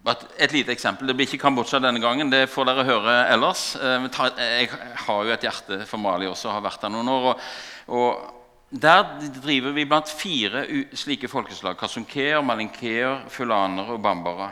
Et 0.04 0.52
lite 0.52 0.68
eksempel. 0.68 1.08
Det 1.08 1.14
blir 1.16 1.24
ikke 1.30 1.40
Kambodsja 1.46 1.78
denne 1.80 2.00
gangen. 2.02 2.28
Det 2.28 2.42
får 2.52 2.66
dere 2.68 2.84
høre 2.84 3.12
ellers. 3.32 3.70
Eh, 3.80 4.08
jeg 4.36 4.68
har 5.06 5.20
jo 5.24 5.32
et 5.32 5.44
hjerte 5.46 5.78
for 5.88 5.96
Mali 6.02 6.26
også, 6.28 6.50
har 6.52 6.64
vært 6.64 6.82
der 6.84 6.92
noen 6.92 7.08
år. 7.08 7.28
Og, 7.30 7.46
og 7.88 8.34
der 8.68 9.06
driver 9.40 9.72
vi 9.72 9.86
blant 9.88 10.10
fire 10.12 10.66
slike 10.92 11.30
folkeslag. 11.32 11.78
Kasunkeer, 11.80 12.42
malinkeer, 12.44 13.24
fulaner 13.32 13.94
og 13.94 14.02
bambara. 14.04 14.50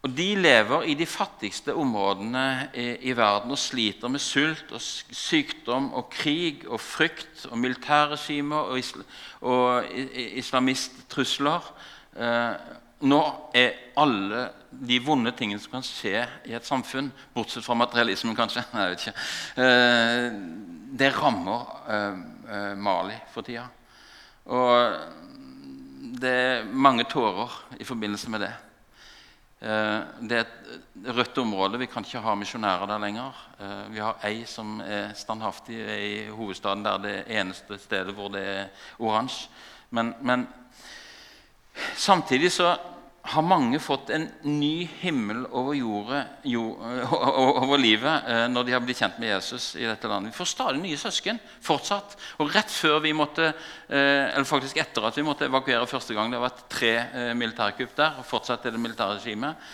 Og 0.00 0.14
De 0.16 0.30
lever 0.40 0.86
i 0.88 0.94
de 0.96 1.04
fattigste 1.04 1.74
områdene 1.76 2.70
i, 2.72 2.86
i, 3.10 3.12
verden 3.12 3.52
og 3.52 3.60
sliter 3.60 4.08
med 4.08 4.22
sult 4.24 4.72
og 4.72 4.80
sykdom 4.80 5.90
og 5.92 6.08
krig 6.14 6.64
og 6.64 6.80
frykt 6.80 7.44
og 7.50 7.60
militærregimer 7.60 8.72
og, 8.72 8.78
isla, 8.80 9.04
og 9.44 9.92
islamisttrusler. 10.40 11.68
Eh, 12.16 12.72
nå 13.12 13.20
er 13.52 13.76
alle 14.00 14.46
de 14.70 14.98
vonde 15.02 15.32
tingene 15.36 15.60
som 15.60 15.72
kan 15.74 15.84
skje 15.84 16.22
i 16.46 16.54
et 16.54 16.66
samfunn, 16.66 17.10
bortsett 17.34 17.64
fra 17.66 17.76
materialismen, 17.78 18.36
kanskje 18.38 18.62
Nei, 18.70 18.84
jeg 18.84 18.94
vet 18.94 19.04
ikke, 19.04 19.24
eh, 19.64 20.26
Det 21.00 21.10
rammer 21.16 21.66
eh, 21.90 22.20
eh, 22.50 22.72
Mali 22.78 23.18
for 23.32 23.46
tida. 23.46 23.66
Og 24.50 24.96
det 26.20 26.30
er 26.30 26.66
mange 26.66 27.06
tårer 27.08 27.52
i 27.78 27.86
forbindelse 27.86 28.30
med 28.30 28.42
det. 28.42 28.52
Det 29.60 30.36
er 30.36 30.46
et 30.46 31.08
rødt 31.14 31.38
område. 31.38 31.78
Vi 31.78 31.86
kan 31.92 32.04
ikke 32.04 32.22
ha 32.24 32.32
misjonærer 32.34 32.88
der 32.88 33.02
lenger. 33.02 33.36
Vi 33.92 34.00
har 34.00 34.18
ei 34.26 34.46
som 34.48 34.80
er 34.80 35.12
standhaftig 35.14 35.76
i 35.76 36.14
hovedstaden, 36.32 36.82
der 36.84 37.02
det 37.04 37.14
eneste 37.28 37.78
stedet 37.78 38.16
hvor 38.16 38.32
det 38.32 38.42
er 38.42 38.88
oransje. 38.98 39.50
Men, 39.90 40.14
men 40.20 40.48
samtidig 41.94 42.52
så 42.56 42.72
har 43.22 43.42
mange 43.44 43.78
fått 43.82 44.10
en 44.14 44.24
ny 44.48 44.88
himmel 45.02 45.42
over, 45.52 45.74
jordet, 45.76 46.22
jord, 46.48 46.80
over 47.60 47.80
livet 47.80 48.28
eh, 48.30 48.46
når 48.48 48.64
de 48.66 48.74
har 48.74 48.82
blitt 48.84 49.02
kjent 49.02 49.18
med 49.20 49.34
Jesus 49.34 49.74
i 49.76 49.84
dette 49.84 50.08
landet. 50.08 50.32
Vi 50.32 50.38
får 50.38 50.48
stadig 50.48 50.80
nye 50.80 50.98
søsken 50.98 51.40
fortsatt. 51.64 52.16
Og 52.40 52.48
rett 52.54 52.72
før 52.72 52.98
vi 53.04 53.12
måtte, 53.16 53.50
eh, 53.88 54.30
eller 54.32 54.48
faktisk 54.48 54.80
etter 54.80 55.04
at 55.04 55.20
vi 55.20 55.26
måtte 55.26 55.50
evakuere 55.50 55.88
første 55.90 56.16
gang 56.16 56.32
Det 56.32 56.40
har 56.40 56.46
vært 56.48 56.64
tre 56.72 56.94
eh, 56.96 57.32
militærkupp 57.36 57.94
der, 57.98 58.18
og 58.22 58.28
fortsatt 58.28 58.66
er 58.66 58.76
det 58.76 58.82
militærregimet. 58.82 59.68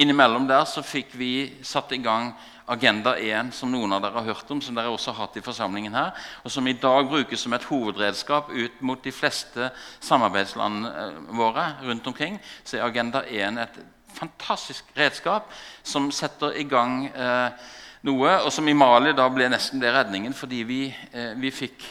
Innimellom 0.00 0.46
der 0.48 0.64
så 0.68 0.82
fikk 0.84 1.16
vi 1.16 1.32
satt 1.64 1.92
i 1.96 2.02
gang 2.04 2.32
Agenda 2.66 3.12
1, 3.20 3.52
som 3.52 3.68
noen 3.72 3.92
av 3.92 4.00
dere 4.00 4.20
har 4.22 4.30
hørt 4.32 4.50
om, 4.50 4.60
som 4.64 4.76
dere 4.76 4.92
også 4.92 5.12
har 5.12 5.26
hatt 5.26 5.36
i 5.36 5.44
forsamlingen 5.44 5.96
her, 5.96 6.14
og 6.44 6.52
som 6.52 6.66
i 6.66 6.76
dag 6.80 7.08
brukes 7.10 7.44
som 7.44 7.52
et 7.52 7.66
hovedredskap 7.68 8.48
ut 8.50 8.78
mot 8.80 9.02
de 9.04 9.12
fleste 9.12 9.68
samarbeidslandene 10.00 11.34
våre 11.36 11.66
rundt 11.84 12.06
omkring, 12.08 12.38
så 12.64 12.78
er 12.78 12.86
Agenda 12.86 13.24
1 13.28 13.60
et 13.60 13.80
fantastisk 14.14 14.88
redskap 14.96 15.50
som 15.82 16.08
setter 16.14 16.56
i 16.56 16.64
gang 16.70 17.04
eh, 17.10 17.66
noe, 18.08 18.32
og 18.44 18.52
som 18.52 18.68
i 18.68 18.76
Mali 18.76 19.12
da 19.16 19.26
ble 19.32 19.50
nesten 19.52 19.82
det 19.82 19.92
redningen, 19.94 20.36
fordi 20.36 20.62
vi, 20.68 20.80
eh, 20.88 21.34
vi 21.40 21.52
fikk 21.52 21.84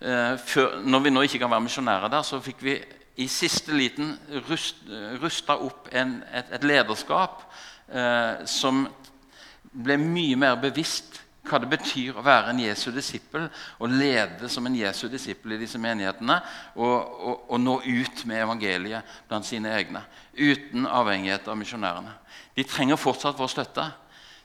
eh, 0.00 0.34
før, 0.38 0.80
Når 0.82 1.00
vi 1.00 1.10
nå 1.10 1.22
ikke 1.22 1.38
kan 1.42 1.50
være 1.50 1.66
misjonærer 1.68 2.10
der, 2.10 2.22
så 2.22 2.40
fikk 2.42 2.62
vi 2.62 2.78
i 3.16 3.28
siste 3.30 3.74
liten 3.74 4.16
rust, 4.48 4.82
rusta 5.22 5.54
opp 5.62 5.88
en, 5.94 6.16
et, 6.34 6.50
et, 6.50 6.64
lederskap 6.66 7.44
eh, 7.88 8.42
som 8.46 8.88
ble 9.74 9.98
mye 10.00 10.38
mer 10.38 10.58
bevisst 10.62 11.20
hva 11.44 11.58
det 11.60 11.68
betyr 11.68 12.16
å 12.16 12.24
være 12.24 12.52
en 12.54 12.60
Jesu 12.62 12.88
disippel 12.94 13.48
og 13.82 13.92
lede 13.92 14.48
som 14.48 14.64
en 14.64 14.76
Jesu 14.78 15.06
disippel 15.12 15.54
i 15.54 15.58
disse 15.60 15.80
menighetene 15.80 16.38
og, 16.72 16.94
og, 16.94 17.42
og, 17.50 17.58
nå 17.60 17.74
ut 17.84 18.22
med 18.30 18.40
evangeliet 18.40 19.18
blant 19.28 19.44
sine 19.44 19.74
egne. 19.76 20.00
Uten 20.32 20.88
avhengighet 20.88 21.50
av 21.50 21.58
misjonærene. 21.60 22.14
De 22.56 22.64
trenger 22.64 23.00
fortsatt 23.00 23.36
vår 23.38 23.52
støtte, 23.52 23.84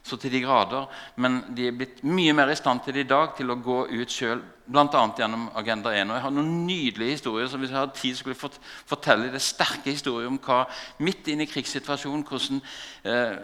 så 0.02 0.16
til 0.16 0.32
de 0.32 0.40
grader, 0.42 0.86
men 1.20 1.42
de 1.56 1.66
er 1.68 1.76
blitt 1.76 2.00
mye 2.08 2.32
mer 2.36 2.50
i 2.50 2.56
stand 2.58 2.80
til 2.84 2.96
i 3.02 3.06
dag 3.08 3.34
til 3.36 3.52
å 3.52 3.58
gå 3.60 3.82
ut 3.90 4.14
sjøl, 4.14 4.40
bl.a. 4.70 5.02
gjennom 5.18 5.48
Agenda 5.58 5.92
1. 5.92 6.08
Og 6.08 6.16
jeg 6.16 6.24
har 6.24 6.34
noen 6.34 6.52
nydelige 6.66 7.16
historier 7.18 7.50
som 7.50 7.60
hvis 7.60 7.72
jeg 7.72 7.78
hadde 7.78 7.98
tid, 7.98 8.16
skulle 8.16 8.36
jeg 8.36 8.60
fortelle 8.88 9.30
det 9.32 9.42
sterke 9.44 9.92
historier 9.92 10.30
om 10.30 10.40
hva 10.40 10.62
midt 11.04 11.28
inne 11.28 11.44
i 11.44 11.50
krigssituasjonen, 11.50 12.24
hvordan 12.26 12.62
eh, 13.04 13.36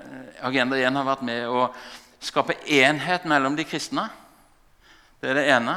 Agenda 0.48 0.80
1 0.80 1.00
har 1.00 1.08
vært 1.10 1.26
med 1.28 1.44
å 1.50 1.66
skape 2.24 2.56
enhet 2.78 3.28
mellom 3.28 3.58
de 3.58 3.66
kristne. 3.68 4.08
Det 5.20 5.32
er 5.32 5.40
det 5.40 5.48
ene. 5.58 5.76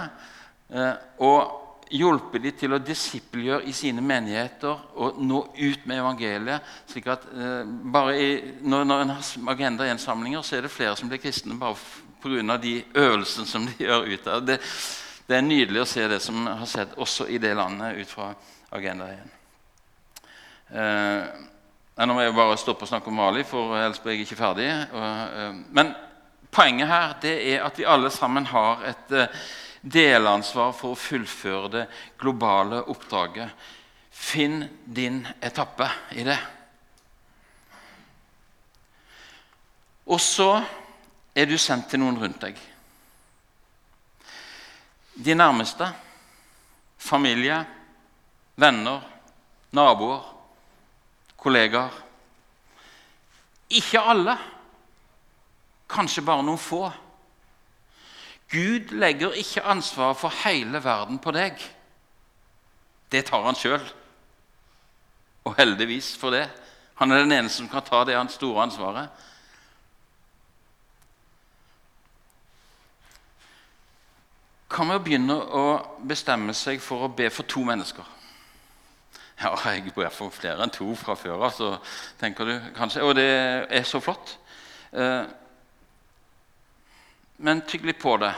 Eh, 0.69 0.93
og 1.27 1.58
hjulpet 1.89 2.43
de 2.43 2.51
til 2.57 2.73
å 2.75 2.81
disippelgjøre 2.83 3.65
i 3.69 3.73
sine 3.73 4.01
menigheter 4.05 4.77
og 5.01 5.17
nå 5.23 5.41
ut 5.57 5.87
med 5.89 6.01
evangeliet. 6.01 6.61
slik 6.87 7.07
at 7.07 7.25
eh, 7.33 7.63
bare 7.65 8.15
i, 8.17 8.29
når, 8.61 8.85
når 8.85 9.01
en 9.01 9.15
har 9.15 9.51
Agenda 9.53 9.87
1-samlinger, 9.89 10.41
så 10.41 10.57
er 10.57 10.67
det 10.67 10.73
flere 10.73 10.95
som 10.95 11.09
blir 11.09 11.21
kristne 11.21 11.57
bare 11.59 11.75
pga. 12.21 12.57
de 12.57 12.83
øvelsene 12.93 13.47
som 13.47 13.65
de 13.65 13.73
gjør 13.85 14.07
ut 14.13 14.27
av 14.27 14.45
det. 14.45 14.59
Det 15.27 15.37
er 15.37 15.45
nydelig 15.45 15.81
å 15.81 15.89
se 15.89 16.07
det 16.07 16.19
som 16.21 16.47
har 16.47 16.65
skjedd 16.65 16.97
også 16.97 17.27
i 17.27 17.37
det 17.37 17.53
landet 17.53 18.01
ut 18.01 18.09
fra 18.09 18.33
Agenda 18.71 19.09
1. 19.13 19.19
Eh, 20.69 22.05
nå 22.05 22.13
må 22.13 22.21
jeg 22.23 22.35
bare 22.37 22.57
stoppe 22.57 22.85
å 22.85 22.89
snakke 22.89 23.09
om 23.11 23.17
Mali, 23.17 23.43
for 23.43 23.75
ellers 23.77 23.99
blir 24.01 24.15
jeg 24.15 24.27
ikke 24.27 24.39
ferdig. 24.39 24.69
Og, 24.93 25.03
eh, 25.03 25.57
men 25.75 25.93
poenget 26.51 26.89
her 26.89 27.15
det 27.21 27.33
er 27.53 27.65
at 27.65 27.77
vi 27.77 27.85
alle 27.85 28.09
sammen 28.13 28.45
har 28.49 28.85
et 28.89 29.11
eh, 29.11 29.41
delansvar 29.81 30.73
for 30.75 30.93
å 30.93 30.99
fullføre 30.99 31.71
det 31.73 31.83
globale 32.19 32.81
oppdraget. 32.91 33.51
Finn 34.11 34.65
din 34.85 35.21
etappe 35.41 35.87
i 36.19 36.25
det. 36.27 36.37
Og 40.09 40.19
så 40.21 40.51
er 41.37 41.47
du 41.47 41.57
sendt 41.61 41.91
til 41.91 42.01
noen 42.01 42.17
rundt 42.19 42.41
deg. 42.41 42.57
De 45.13 45.35
nærmeste. 45.35 45.87
Familie, 46.99 47.61
venner, 48.59 49.03
naboer, 49.71 50.23
kollegaer. 51.39 51.93
Ikke 53.69 54.01
alle. 54.01 54.35
Kanskje 55.89 56.25
bare 56.25 56.43
noen 56.43 56.59
få. 56.59 56.89
Gud 58.49 58.93
legger 58.97 59.35
ikke 59.37 59.61
ansvaret 59.61 60.17
for 60.17 60.33
hele 60.43 60.81
verden 60.83 61.19
på 61.21 61.31
deg. 61.31 61.59
Det 63.11 63.25
tar 63.25 63.45
han 63.45 63.57
sjøl. 63.57 63.83
Og 65.45 65.55
heldigvis 65.57 66.15
for 66.17 66.33
det. 66.33 66.47
Han 66.99 67.11
er 67.11 67.23
den 67.23 67.31
eneste 67.31 67.61
som 67.61 67.69
kan 67.69 67.85
ta 67.85 68.03
det 68.03 68.17
store 68.33 68.63
ansvaret. 68.65 69.09
Kan 74.69 74.89
vi 74.91 74.99
begynne 75.03 75.35
å 75.35 75.63
bestemme 76.05 76.53
seg 76.53 76.81
for 76.81 77.05
å 77.05 77.13
be 77.13 77.29
for 77.33 77.47
to 77.49 77.63
mennesker? 77.65 78.05
Ja, 79.39 79.53
jeg 79.71 79.93
ber 79.95 80.11
for 80.11 80.33
flere 80.35 80.65
enn 80.65 80.73
to 80.73 80.91
fra 80.99 81.15
før 81.15 81.45
av, 81.47 81.53
så 81.55 81.69
tenker 82.19 82.45
du 82.45 82.53
kanskje 82.75 83.05
Og 83.07 83.15
det 83.15 83.29
er 83.71 83.85
så 83.87 84.01
flott. 84.03 84.35
Eh, 84.91 85.23
men 87.39 87.61
tygg 87.67 87.85
litt 87.87 87.99
på 88.01 88.17
det. 88.19 88.33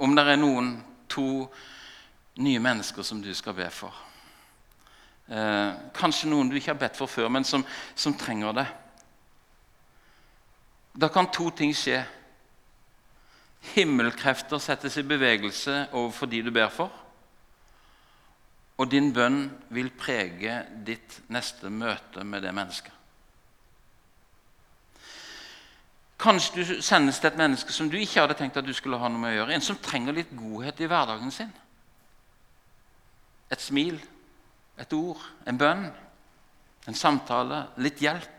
Om 0.00 0.14
det 0.14 0.24
er 0.30 0.38
noen 0.38 0.76
to 1.10 1.48
nye 2.40 2.60
mennesker 2.62 3.02
som 3.02 3.18
du 3.22 3.32
skal 3.34 3.56
be 3.58 3.66
for. 3.74 3.94
Eh, 5.30 5.72
kanskje 5.94 6.30
noen 6.30 6.50
du 6.50 6.56
ikke 6.58 6.72
har 6.72 6.80
bedt 6.80 6.98
for 6.98 7.10
før, 7.10 7.28
men 7.30 7.46
som, 7.46 7.64
som 7.94 8.14
trenger 8.18 8.54
det. 8.60 8.66
Da 10.94 11.10
kan 11.10 11.30
to 11.30 11.50
ting 11.54 11.74
skje. 11.76 12.00
Himmelkrefter 13.74 14.62
settes 14.62 14.96
i 14.98 15.06
bevegelse 15.06 15.90
overfor 15.92 16.30
de 16.30 16.42
du 16.46 16.50
ber 16.54 16.70
for. 16.72 16.94
Og 18.80 18.88
din 18.88 19.10
bønn 19.12 19.42
vil 19.74 19.90
prege 19.92 20.62
ditt 20.86 21.20
neste 21.28 21.68
møte 21.68 22.24
med 22.24 22.46
det 22.46 22.54
mennesket. 22.56 22.99
Kanskje 26.20 26.64
du 26.64 26.82
sendes 26.84 27.18
til 27.20 27.30
et 27.30 27.38
menneske 27.40 27.72
som 27.72 27.88
du 27.88 27.96
ikke 27.96 28.20
hadde 28.20 28.36
tenkt 28.36 28.58
at 28.60 28.66
du 28.66 28.74
skulle 28.76 28.98
ha 29.00 29.08
noe 29.08 29.20
med 29.22 29.32
å 29.32 29.38
gjøre. 29.38 29.54
En 29.56 29.64
som 29.64 29.78
trenger 29.80 30.16
litt 30.16 30.32
godhet 30.36 30.82
i 30.82 30.88
hverdagen 30.90 31.32
sin. 31.32 31.52
Et 33.50 33.60
smil, 33.60 33.96
et 34.78 34.92
ord, 34.92 35.22
en 35.48 35.58
bønn, 35.58 35.86
en 36.88 36.96
samtale, 36.96 37.64
litt 37.80 38.02
hjelp. 38.04 38.36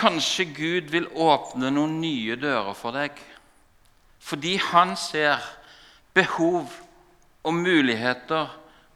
Kanskje 0.00 0.46
Gud 0.54 0.94
vil 0.94 1.10
åpne 1.10 1.72
noen 1.74 1.98
nye 2.00 2.38
dører 2.40 2.76
for 2.78 2.96
deg 2.96 3.18
fordi 4.20 4.58
han 4.60 4.92
ser 5.00 5.40
behov 6.14 6.68
og 7.42 7.54
muligheter 7.56 8.50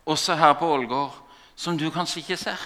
også 0.05 0.37
her 0.37 0.53
på 0.61 0.69
Ålgård 0.69 1.17
som 1.57 1.79
du 1.81 1.87
kanskje 1.91 2.21
ikke 2.21 2.37
ser. 2.39 2.61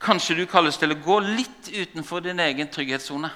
Kanskje 0.00 0.38
du 0.38 0.46
kalles 0.48 0.78
til 0.80 0.94
å 0.94 1.00
gå 1.04 1.18
litt 1.26 1.68
utenfor 1.68 2.24
din 2.24 2.40
egen 2.40 2.70
trygghetssone. 2.72 3.28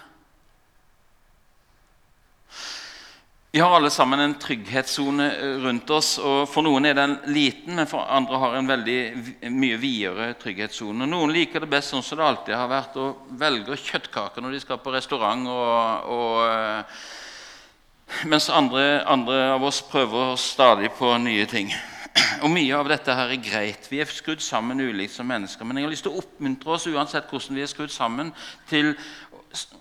Vi 3.54 3.60
har 3.60 3.70
alle 3.70 3.90
sammen 3.90 4.18
en 4.18 4.32
trygghetssone 4.34 5.26
eh, 5.30 5.58
rundt 5.62 5.90
oss. 5.94 6.16
og 6.18 6.48
For 6.50 6.66
noen 6.66 6.88
er 6.88 6.96
den 6.98 7.12
liten, 7.30 7.76
men 7.76 7.86
for 7.86 8.02
andre 8.10 8.40
har 8.42 8.56
en 8.58 8.66
veldig 8.66 8.96
mye 9.54 9.76
videre 9.78 10.32
trygghetssone. 10.40 11.06
Noen 11.06 11.30
liker 11.36 11.62
det 11.62 11.70
best 11.70 11.92
sånn 11.92 12.02
som 12.02 12.18
det 12.18 12.26
alltid 12.26 12.56
har 12.58 12.72
vært, 12.72 12.98
og 12.98 13.28
velger 13.44 13.78
kjøttkaker 13.78 14.42
når 14.42 14.56
de 14.56 14.64
skal 14.64 14.80
på 14.82 14.96
restaurant. 14.96 15.46
Og, 15.52 16.10
og, 16.16 16.40
eh, 16.48 18.24
mens 18.32 18.50
andre, 18.50 19.04
andre, 19.06 19.38
av 19.52 19.68
oss 19.70 19.84
prøver 19.86 20.34
stadig 20.40 20.90
på 20.98 21.12
nye 21.22 21.46
ting. 21.46 21.70
Og 22.14 22.50
Mye 22.52 22.76
av 22.76 22.88
dette 22.90 23.14
her 23.16 23.32
er 23.32 23.42
greit. 23.42 23.86
Vi 23.90 24.00
er 24.02 24.10
skrudd 24.10 24.42
sammen 24.44 24.82
ulikt 24.82 25.14
som 25.16 25.26
mennesker. 25.26 25.66
Men 25.66 25.80
jeg 25.80 25.86
har 25.86 25.94
lyst 25.94 26.06
til 26.06 26.14
å 26.14 26.20
oppmuntre 26.22 26.74
oss 26.76 26.86
uansett 26.90 27.30
hvordan 27.30 27.58
vi 27.58 27.64
er 27.64 27.70
skrudd 27.70 27.92
sammen, 27.94 28.30
til 28.70 28.92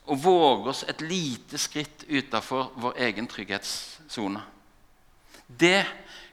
å 0.06 0.18
våge 0.18 0.72
oss 0.72 0.84
et 0.90 1.02
lite 1.06 1.60
skritt 1.62 2.06
utafor 2.10 2.72
vår 2.82 2.98
egen 3.08 3.28
trygghetssone. 3.30 4.42
Det 5.48 5.84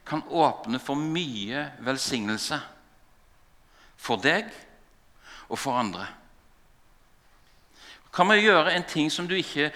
kan 0.06 0.22
åpne 0.28 0.80
for 0.82 0.98
mye 0.98 1.66
velsignelse 1.84 2.58
for 4.00 4.20
deg 4.22 4.48
og 5.50 5.58
for 5.60 5.76
andre. 5.80 6.06
Kan 8.14 8.30
vi 8.32 8.40
gjøre 8.42 8.72
en 8.74 8.86
ting 8.88 9.10
som 9.12 9.28
du 9.28 9.36
ikke 9.38 9.70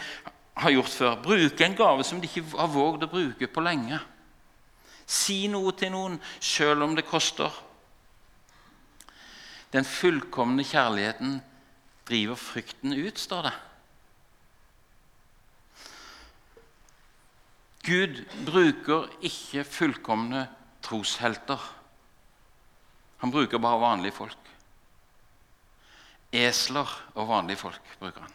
har 0.59 0.75
gjort 0.75 0.91
før? 0.91 1.21
Bruke 1.23 1.67
en 1.67 1.77
gave 1.79 2.07
som 2.07 2.21
du 2.21 2.27
ikke 2.27 2.47
har 2.57 2.73
våget 2.73 3.07
å 3.07 3.13
bruke 3.13 3.51
på 3.51 3.65
lenge? 3.65 4.01
Si 5.07 5.45
noe 5.53 5.73
til 5.77 5.93
noen 5.93 6.19
sjøl 6.41 6.83
om 6.87 6.95
det 6.97 7.07
koster. 7.09 7.53
Den 9.75 9.85
fullkomne 9.85 10.65
kjærligheten 10.65 11.41
driver 12.09 12.39
frykten 12.39 12.95
ut, 12.95 13.19
står 13.19 13.49
det. 13.49 13.55
Gud 17.85 18.23
bruker 18.47 19.11
ikke 19.21 19.65
fullkomne 19.69 20.47
troshelter. 20.85 21.61
Han 23.21 23.33
bruker 23.33 23.61
bare 23.61 23.81
vanlige 23.81 24.17
folk. 24.17 24.41
Esler 26.35 26.89
og 27.15 27.29
vanlige 27.29 27.61
folk 27.61 27.93
bruker 28.01 28.25
han. 28.25 28.33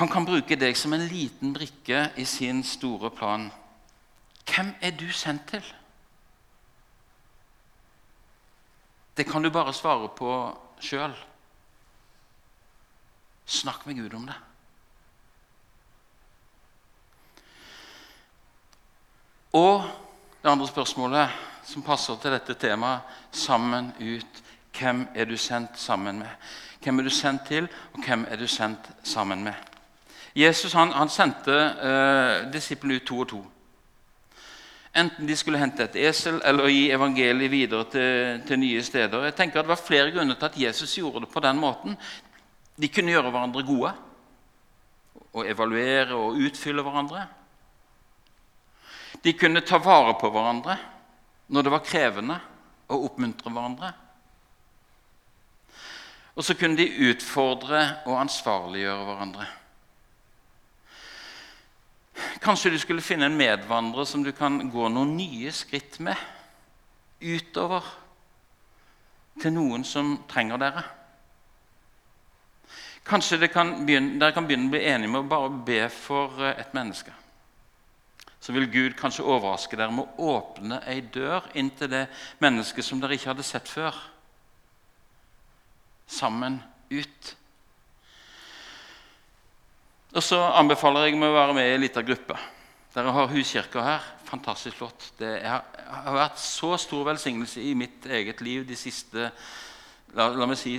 Han 0.00 0.10
kan 0.12 0.26
bruke 0.28 0.58
deg 0.60 0.76
som 0.76 0.92
en 0.92 1.06
liten 1.08 1.54
brikke 1.56 2.10
i 2.20 2.26
sin 2.28 2.64
store 2.66 3.10
plan. 3.14 3.46
Hvem 4.54 4.74
er 4.80 4.90
du 4.90 5.10
sendt 5.12 5.46
til? 5.48 5.74
Det 9.16 9.26
kan 9.26 9.42
du 9.42 9.50
bare 9.50 9.74
svare 9.74 10.08
på 10.08 10.30
sjøl. 10.80 11.14
Snakk 13.46 13.86
med 13.86 13.94
Gud 13.94 14.14
om 14.14 14.26
det. 14.26 14.34
Og 19.52 19.90
det 20.42 20.50
andre 20.50 20.68
spørsmålet 20.68 21.28
som 21.64 21.82
passer 21.82 22.18
til 22.20 22.34
dette 22.34 22.54
temaet 22.54 23.00
sammen 23.32 23.92
ut. 24.00 24.42
Hvem 24.78 25.06
er 25.14 25.24
du 25.24 25.36
sendt 25.36 25.78
sammen 25.80 26.18
med? 26.18 26.28
Hvem 26.82 26.98
er 26.98 27.02
du 27.02 27.10
sendt 27.10 27.46
til, 27.48 27.68
og 27.94 28.04
hvem 28.04 28.26
er 28.28 28.36
du 28.36 28.46
sendt 28.46 28.90
sammen 29.02 29.44
med? 29.44 29.54
Jesus 30.36 30.72
han, 30.72 30.92
han 30.92 31.08
sendte 31.08 31.54
eh, 31.56 32.52
disiplene 32.52 32.94
ut 32.94 33.06
to 33.06 33.18
og 33.18 33.28
to. 33.28 33.40
Enten 34.96 35.28
de 35.28 35.36
skulle 35.36 35.60
hente 35.60 35.84
et 35.84 35.98
esel 36.08 36.38
eller 36.48 36.70
gi 36.72 36.86
evangeliet 36.94 37.52
videre 37.52 37.84
til, 37.92 38.42
til, 38.48 38.60
nye 38.62 38.82
steder. 38.82 39.26
Jeg 39.28 39.36
tenker 39.36 39.60
at 39.60 39.66
Det 39.66 39.74
var 39.74 39.82
flere 39.82 40.12
grunner 40.14 40.38
til 40.38 40.48
at 40.48 40.58
Jesus 40.60 40.94
gjorde 40.96 41.26
det 41.26 41.32
på 41.32 41.42
den 41.44 41.60
måten. 41.60 41.96
De 42.80 42.88
kunne 42.88 43.12
gjøre 43.12 43.30
hverandre 43.30 43.64
gode 43.66 43.92
og 45.36 45.48
evaluere 45.48 46.16
og 46.16 46.40
utfylle 46.40 46.84
hverandre. 46.84 47.26
De 49.24 49.32
kunne 49.36 49.64
ta 49.64 49.78
vare 49.82 50.16
på 50.20 50.30
hverandre 50.32 50.78
når 51.52 51.62
det 51.62 51.72
var 51.72 51.84
krevende, 51.84 52.40
og 52.88 53.04
oppmuntre 53.10 53.50
hverandre. 53.50 53.92
Og 56.36 56.44
så 56.44 56.54
kunne 56.58 56.78
de 56.78 57.10
utfordre 57.10 57.82
og 58.06 58.20
ansvarliggjøre 58.20 59.04
hverandre. 59.06 59.46
Kanskje 62.40 62.72
du 62.72 62.78
skulle 62.78 63.04
finne 63.04 63.28
en 63.28 63.36
medvandrer 63.36 64.04
som 64.08 64.22
du 64.24 64.32
kan 64.36 64.58
gå 64.70 64.88
noen 64.88 65.16
nye 65.16 65.52
skritt 65.52 65.98
med 66.04 66.16
utover 67.20 67.84
til 69.40 69.52
noen 69.56 69.84
som 69.84 70.16
trenger 70.30 70.60
dere. 70.60 70.84
Kanskje 73.06 73.38
dere 73.38 73.52
kan 73.52 73.72
begynne, 73.86 74.16
dere 74.18 74.34
kan 74.34 74.48
begynne 74.48 74.66
å 74.70 74.74
bli 74.74 74.82
enige 74.88 75.12
med 75.12 75.22
å 75.22 75.30
bare 75.30 75.52
be 75.68 75.84
for 75.92 76.42
eh, 76.42 76.56
et 76.58 76.74
menneske. 76.74 77.12
Så 78.40 78.54
vil 78.54 78.68
Gud 78.70 78.96
kanskje 78.98 79.26
overraske 79.26 79.78
dere 79.78 79.94
med 79.94 80.06
å 80.06 80.32
åpne 80.36 80.80
ei 80.90 81.00
dør 81.14 81.46
inn 81.58 81.70
til 81.78 81.90
det 81.92 82.06
mennesket 82.42 82.86
som 82.86 83.00
dere 83.02 83.16
ikke 83.18 83.32
hadde 83.32 83.46
sett 83.46 83.70
før. 83.70 83.96
Sammen 86.06 86.60
ut. 86.90 87.32
Og 90.16 90.24
så 90.24 90.38
anbefaler 90.56 91.10
jeg 91.10 91.18
meg 91.20 91.28
å 91.28 91.36
være 91.36 91.54
med 91.56 91.66
i 91.68 91.72
en 91.76 91.82
liten 91.82 92.06
gruppe. 92.08 92.36
Dere 92.94 93.12
har 93.12 93.28
huskirka 93.28 93.82
her. 93.84 94.04
Fantastisk 94.24 94.78
flott. 94.78 95.10
Det 95.18 95.34
har 95.44 96.14
vært 96.16 96.40
så 96.40 96.70
stor 96.80 97.04
velsignelse 97.10 97.60
i 97.60 97.74
mitt 97.76 98.06
eget 98.08 98.40
liv 98.40 98.64
de 98.64 98.78
siste 98.80 99.28
la, 100.16 100.30
la 100.32 100.48
meg 100.48 100.56
si, 100.56 100.78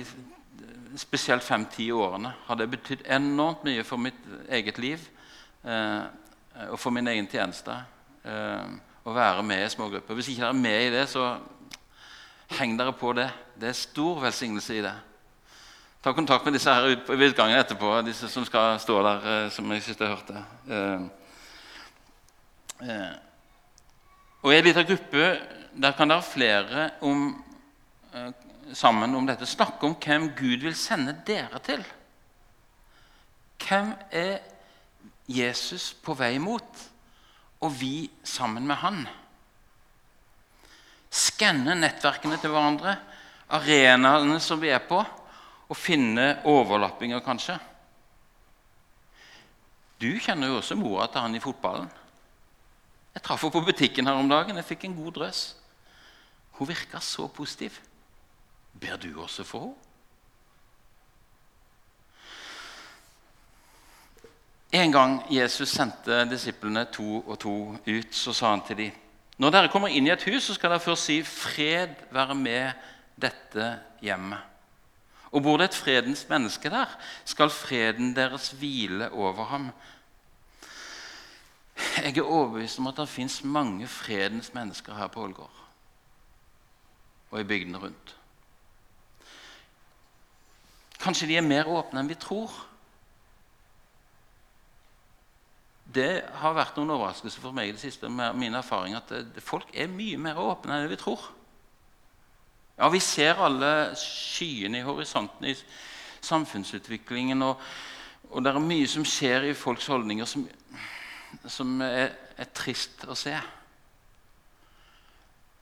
spesielt 0.98 1.46
fem-ti 1.46 1.86
årene. 1.94 2.32
Har 2.48 2.58
det 2.58 2.66
betydd 2.72 3.06
enormt 3.06 3.62
mye 3.68 3.86
for 3.86 4.02
mitt 4.02 4.18
eget 4.50 4.80
liv 4.82 5.06
eh, 5.62 6.02
og 6.72 6.78
for 6.82 6.90
min 6.96 7.06
egen 7.14 7.30
tjeneste 7.30 7.76
eh, 8.26 8.74
å 9.06 9.14
være 9.14 9.44
med 9.46 9.62
i 9.62 9.70
smågrupper. 9.70 10.18
Hvis 10.18 10.32
ikke 10.32 10.48
dere 10.48 10.56
er 10.56 10.64
med 10.64 10.88
i 10.88 10.94
det, 10.96 11.06
så 11.14 11.28
heng 12.58 12.74
dere 12.80 12.96
på 12.96 13.14
det. 13.14 13.30
Det 13.54 13.70
er 13.70 13.84
stor 13.86 14.18
velsignelse 14.26 14.80
i 14.80 14.82
det. 14.82 14.96
Ta 15.98 16.12
kontakt 16.14 16.44
med 16.44 16.54
disse 16.54 16.70
her 16.70 16.84
ved 17.08 17.32
utgangen 17.32 17.58
etterpå, 17.58 17.90
disse 18.06 18.28
som 18.30 18.44
skal 18.46 18.76
stå 18.78 19.00
der, 19.02 19.24
eh, 19.26 19.48
som 19.50 19.72
jeg 19.72 19.82
syns 19.82 19.98
jeg 19.98 20.12
hørte. 20.12 20.42
Eh, 20.70 21.00
eh, 22.86 23.16
og 24.42 24.52
I 24.52 24.58
en 24.60 24.68
liten 24.68 24.86
gruppe 24.86 25.32
der 25.74 25.96
kan 25.98 26.08
dere 26.08 26.22
flere 26.22 26.90
om, 27.02 27.44
sammen 28.72 29.14
om 29.14 29.26
dette 29.26 29.46
snakke 29.46 29.86
om 29.86 29.96
hvem 29.98 30.30
Gud 30.38 30.62
vil 30.62 30.74
sende 30.78 31.16
dere 31.26 31.58
til. 31.66 31.82
Hvem 33.58 33.92
er 34.10 34.38
Jesus 35.26 35.90
på 35.94 36.14
vei 36.14 36.38
mot, 36.38 36.86
og 37.60 37.74
vi 37.80 38.10
sammen 38.22 38.66
med 38.66 38.76
han? 38.76 39.06
Skanne 41.10 41.74
nettverkene 41.74 42.38
til 42.38 42.54
hverandre, 42.54 42.96
arenaene 43.50 44.38
som 44.40 44.62
vi 44.62 44.70
er 44.70 44.86
på 44.86 45.02
å 45.68 45.76
finne 45.76 46.38
overlappinger, 46.48 47.20
kanskje. 47.24 47.58
Du 50.00 50.10
kjenner 50.22 50.48
jo 50.48 50.60
også 50.60 50.78
mora 50.78 51.08
til 51.10 51.24
han 51.24 51.34
i 51.34 51.42
fotballen. 51.42 51.88
Jeg 53.14 53.24
traff 53.24 53.42
henne 53.42 53.56
på 53.56 53.64
butikken 53.66 54.06
her 54.06 54.20
om 54.20 54.30
dagen. 54.30 54.56
Jeg 54.56 54.68
fikk 54.68 54.86
en 54.86 54.96
god 54.96 55.16
drøss. 55.18 55.42
Hun 56.58 56.68
virka 56.70 57.00
så 57.02 57.26
positiv. 57.28 57.80
Ber 58.78 58.96
du 58.96 59.10
også 59.20 59.44
for 59.44 59.68
henne? 59.68 59.84
En 64.68 64.92
gang 64.92 65.22
Jesus 65.32 65.70
sendte 65.72 66.26
disiplene 66.28 66.82
to 66.92 67.22
og 67.24 67.38
to 67.40 67.54
ut, 67.86 68.10
så 68.12 68.34
sa 68.36 68.50
han 68.52 68.60
til 68.68 68.76
dem 68.76 68.96
når 69.38 69.54
dere 69.54 69.70
kommer 69.70 69.92
inn 69.94 70.08
i 70.08 70.10
et 70.10 70.24
hus, 70.26 70.48
så 70.48 70.54
skal 70.56 70.72
dere 70.72 70.82
først 70.82 71.04
si 71.06 71.20
'Fred 71.22 71.94
være 72.10 72.34
med 72.34 72.72
dette 73.14 73.78
hjemmet'. 74.02 74.42
Og 75.30 75.42
bor 75.44 75.58
det 75.60 75.68
et 75.68 75.76
fredens 75.76 76.24
menneske 76.28 76.70
der, 76.72 76.88
skal 77.28 77.52
freden 77.52 78.14
deres 78.16 78.50
hvile 78.56 79.10
over 79.12 79.44
ham. 79.44 79.70
Jeg 82.02 82.16
er 82.18 82.22
overbevist 82.22 82.78
om 82.78 82.86
at 82.90 82.96
det 82.96 83.08
fins 83.08 83.44
mange 83.44 83.86
fredens 83.86 84.54
mennesker 84.54 84.94
her 84.94 85.06
på 85.06 85.22
Ålgård 85.22 85.64
og 87.30 87.40
i 87.40 87.44
bygdene 87.44 87.78
rundt. 87.78 88.14
Kanskje 90.98 91.28
de 91.28 91.36
er 91.38 91.46
mer 91.46 91.68
åpne 91.70 92.00
enn 92.00 92.10
vi 92.10 92.16
tror. 92.18 92.52
Det 95.88 96.24
har 96.40 96.56
vært 96.56 96.76
noen 96.76 96.96
overraskelser 96.96 97.44
for 97.44 97.56
meg 97.56 97.70
i 97.70 97.74
det 97.76 97.82
siste 97.82 98.10
med 98.12 98.36
min 98.36 98.56
erfaring 98.58 98.96
at 98.98 99.12
folk 99.44 99.70
er 99.72 99.92
mye 99.92 100.18
mer 100.20 100.40
åpne 100.40 100.80
enn 100.80 100.90
vi 100.90 100.98
tror. 101.00 101.22
Ja, 102.78 102.88
vi 102.88 103.00
ser 103.02 103.40
alle 103.42 103.96
skyene 103.98 104.78
i 104.78 104.86
horisonten 104.86 105.48
i 105.50 105.54
samfunnsutviklingen. 106.24 107.42
Og, 107.42 107.60
og 108.30 108.44
det 108.44 108.52
er 108.52 108.62
mye 108.62 108.88
som 108.90 109.06
skjer 109.06 109.48
i 109.48 109.54
folks 109.58 109.88
holdninger 109.90 110.28
som, 110.28 110.44
som 111.46 111.80
er, 111.82 112.12
er, 112.38 112.50
trist 112.54 113.02
å 113.08 113.16
se. 113.18 113.34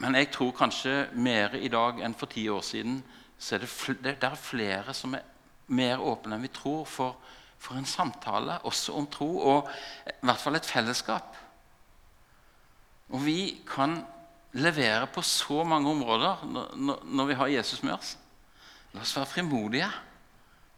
Men 0.04 0.18
jeg 0.20 0.28
tror 0.34 0.52
kanskje 0.56 1.06
mer 1.16 1.56
i 1.56 1.72
dag 1.72 2.02
enn 2.04 2.16
for 2.16 2.28
ti 2.28 2.44
år 2.52 2.60
siden 2.66 3.00
så 3.38 3.56
er 3.56 3.64
det, 3.64 3.70
det, 4.04 4.18
det 4.20 4.28
er 4.28 4.40
flere 4.40 4.92
som 4.96 5.16
er 5.16 5.24
mer 5.72 6.04
åpne 6.04 6.36
enn 6.36 6.44
vi 6.44 6.52
tror 6.52 6.84
for 6.88 7.16
for 7.58 7.78
en 7.78 7.88
samtale 7.88 8.58
også 8.68 8.94
om 8.96 9.06
tro, 9.10 9.28
og 9.38 9.70
i 10.06 10.26
hvert 10.26 10.42
fall 10.42 10.58
et 10.58 10.68
fellesskap. 10.68 11.36
Og 13.08 13.24
vi 13.24 13.62
kan 13.68 14.00
levere 14.56 15.06
på 15.12 15.22
så 15.22 15.64
mange 15.64 15.90
områder 15.90 16.44
når 17.04 17.28
vi 17.28 17.38
har 17.38 17.52
Jesus 17.52 17.82
med 17.82 17.96
oss. 17.96 18.16
La 18.94 19.04
oss 19.04 19.16
være 19.16 19.28
frimodige. 19.28 19.88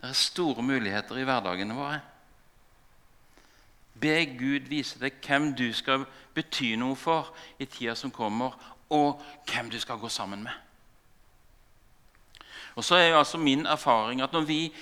Det 0.00 0.10
er 0.10 0.18
store 0.18 0.62
muligheter 0.62 1.18
i 1.18 1.26
hverdagene 1.26 1.74
våre. 1.74 2.00
Be 3.98 4.14
Gud 4.38 4.68
vise 4.70 4.98
deg 5.00 5.18
hvem 5.24 5.52
du 5.58 5.66
skal 5.74 6.06
bety 6.34 6.76
noe 6.78 6.94
for 6.98 7.32
i 7.58 7.66
tida 7.66 7.96
som 7.98 8.14
kommer, 8.14 8.54
og 8.94 9.22
hvem 9.50 9.70
du 9.70 9.78
skal 9.82 9.98
gå 9.98 10.08
sammen 10.08 10.44
med. 10.46 10.54
Og 12.78 12.84
så 12.86 12.94
er 12.94 13.08
jo 13.08 13.18
altså 13.18 13.38
Min 13.38 13.66
erfaring 13.66 14.22
at 14.22 14.32
når 14.32 14.46
vi, 14.46 14.72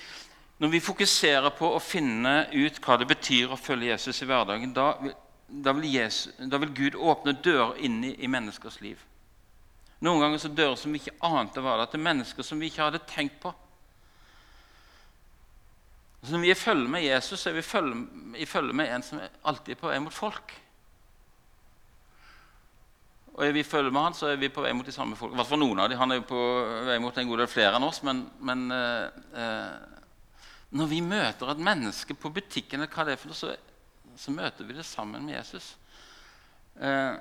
når 0.59 0.67
vi, 0.69 0.79
fokuserer 0.79 1.49
på 1.49 1.71
å 1.73 1.81
finne 1.81 2.45
ut 2.53 2.77
hva 2.85 2.97
det 2.97 3.07
betyr 3.09 3.53
å 3.53 3.57
følge 3.57 3.89
Jesus 3.89 4.21
i 4.21 4.29
hverdagen, 4.29 4.73
da, 4.73 4.93
da, 5.47 5.73
vil, 5.73 5.87
Jesus, 5.93 6.33
da 6.37 6.59
vil, 6.59 6.73
Gud 6.75 6.97
åpne 6.99 7.33
dører 7.43 7.79
inn 7.87 8.01
i, 8.03 8.13
i, 8.19 8.27
menneskers 8.27 8.81
liv. 8.83 8.99
Noen 10.03 10.21
ganger 10.21 10.41
så 10.43 10.51
dører 10.53 10.75
som 10.77 10.93
vi 10.93 11.01
ikke 11.01 11.15
ante 11.25 11.63
var 11.63 11.79
der, 11.79 11.89
til 11.91 12.03
mennesker 12.03 12.45
som 12.45 12.59
vi 12.61 12.69
ikke 12.69 12.83
hadde 12.83 13.05
tenkt 13.09 13.39
på. 13.41 13.53
Så 16.21 16.33
når 16.33 16.43
vi 16.43 16.51
er 16.51 16.59
følge 16.59 16.91
med 16.91 17.05
Jesus, 17.05 17.39
så 17.39 17.49
er 17.49 17.57
vi 17.57 17.63
i 18.41 18.49
følge 18.49 18.75
med 18.75 18.91
en 18.91 19.05
som 19.05 19.21
alltid 19.47 19.75
er 19.75 19.79
på 19.79 19.89
vei 19.89 19.99
mot 20.03 20.13
folk. 20.13 20.55
Og 23.37 23.45
er 23.45 23.53
vi 23.53 23.63
følger 23.63 23.93
med 23.93 24.01
han, 24.01 24.15
så 24.17 24.31
er 24.31 24.39
vi 24.41 24.49
på 24.49 24.63
vei 24.65 24.73
mot 24.73 24.85
de 24.85 24.91
samme 24.91 25.15
folk. 25.15 25.35
I 25.35 25.37
hvert 25.37 25.49
fall 25.51 25.61
noen 25.61 25.79
av 25.79 25.91
dem. 25.91 25.99
Han 26.01 26.11
er 26.11 26.19
jo 26.19 26.25
på 26.25 26.41
vei 26.87 26.97
mot 26.99 27.17
en 27.17 27.29
god 27.29 27.43
del 27.43 27.49
flere 27.51 27.77
enn 27.77 27.85
oss. 27.85 28.01
Men, 28.05 28.23
men 28.41 28.63
eh, 28.73 29.19
eh, 29.37 29.97
når 30.73 30.89
vi 30.89 31.01
møter 31.05 31.51
et 31.53 31.61
menneske 31.69 32.17
på 32.17 32.31
butikken, 32.33 32.81
eller 32.81 32.89
hva 32.91 33.05
det 33.05 33.13
er 33.13 33.21
for 33.21 33.29
noe, 33.29 33.37
så, 33.37 33.53
så 34.17 34.33
møter 34.33 34.67
vi 34.67 34.77
det 34.77 34.85
sammen 34.85 35.25
med 35.25 35.37
Jesus. 35.37 35.75
Eh, 36.81 37.15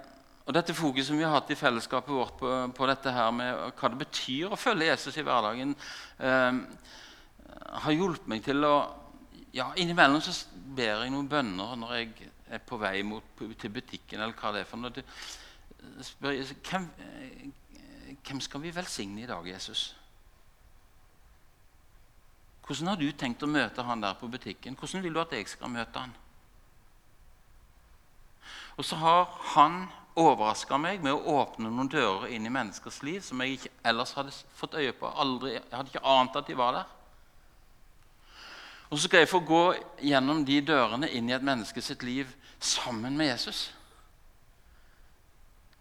og 0.47 0.55
dette 0.55 0.77
fokuset 0.77 1.11
som 1.11 1.19
vi 1.19 1.25
har 1.27 1.35
hatt 1.35 1.51
i 1.51 1.59
fellesskapet 1.59 2.15
vårt 2.15 2.37
på, 2.39 2.51
på, 2.77 2.87
dette 2.87 3.13
her 3.13 3.33
med 3.35 3.65
hva 3.79 3.91
det 3.91 4.01
betyr 4.05 4.53
å 4.53 4.61
følge 4.61 4.93
Jesus 4.93 5.19
i 5.19 5.25
hverdagen, 5.27 5.75
eh, 6.23 6.61
har 7.87 7.97
hjulpet 7.97 8.31
meg 8.31 8.45
til 8.47 8.65
å 8.69 8.77
ja, 9.57 9.71
Innimellom 9.81 10.21
så 10.21 10.35
ber 10.77 11.03
jeg 11.03 11.13
noen 11.15 11.29
bønner 11.33 11.79
når 11.81 11.93
jeg 11.97 12.31
er 12.53 12.61
på 12.61 12.77
vei 12.79 13.01
mot, 13.07 13.25
til 13.59 13.73
butikken. 13.73 14.21
eller 14.21 14.37
hva 14.37 14.53
det 14.53 14.63
er 14.63 14.69
for 14.69 14.81
noe 14.83 15.05
spør 16.05 16.35
jeg, 16.35 16.57
hvem, 16.67 16.89
hvem 18.27 18.43
skal 18.45 18.63
vi 18.63 18.75
velsigne 18.75 19.23
i 19.23 19.29
dag, 19.29 19.49
Jesus? 19.49 19.95
Hvordan 22.67 22.91
har 22.91 23.01
du 23.01 23.09
tenkt 23.15 23.45
å 23.47 23.51
møte 23.51 23.85
han 23.87 24.03
der 24.03 24.17
på 24.19 24.29
butikken? 24.29 24.77
Hvordan 24.79 25.05
vil 25.05 25.15
du 25.15 25.21
at 25.23 25.35
jeg 25.37 25.49
skal 25.49 25.71
møte 25.73 26.03
han? 26.03 26.15
Og 28.77 28.85
så 28.85 28.99
har 29.01 29.29
han 29.55 29.87
overraska 30.17 30.79
meg 30.81 31.03
med 31.05 31.13
å 31.13 31.41
åpne 31.43 31.71
noen 31.71 31.91
dører 31.93 32.31
inn 32.33 32.47
i 32.49 32.53
menneskers 32.53 33.03
liv 33.05 33.21
som 33.25 33.41
jeg 33.43 33.57
ikke 33.57 33.73
ellers 33.89 34.15
hadde 34.17 34.35
fått 34.57 34.77
øye 34.81 34.95
på. 34.97 35.09
Aldri, 35.09 35.57
jeg 35.57 35.73
hadde 35.73 35.93
ikke 35.93 36.05
ant 36.17 36.39
at 36.41 36.49
de 36.49 36.57
var 36.57 36.77
der. 36.79 36.93
Og 38.87 38.99
så 38.99 39.09
skal 39.09 39.25
jeg 39.25 39.33
få 39.33 39.43
gå 39.45 39.63
gjennom 40.07 40.45
de 40.47 40.61
dørene 40.65 41.11
inn 41.11 41.29
i 41.29 41.35
et 41.35 41.45
menneske 41.45 41.83
sitt 41.83 42.05
liv 42.07 42.31
sammen 42.63 43.17
med 43.19 43.33
Jesus. 43.33 43.67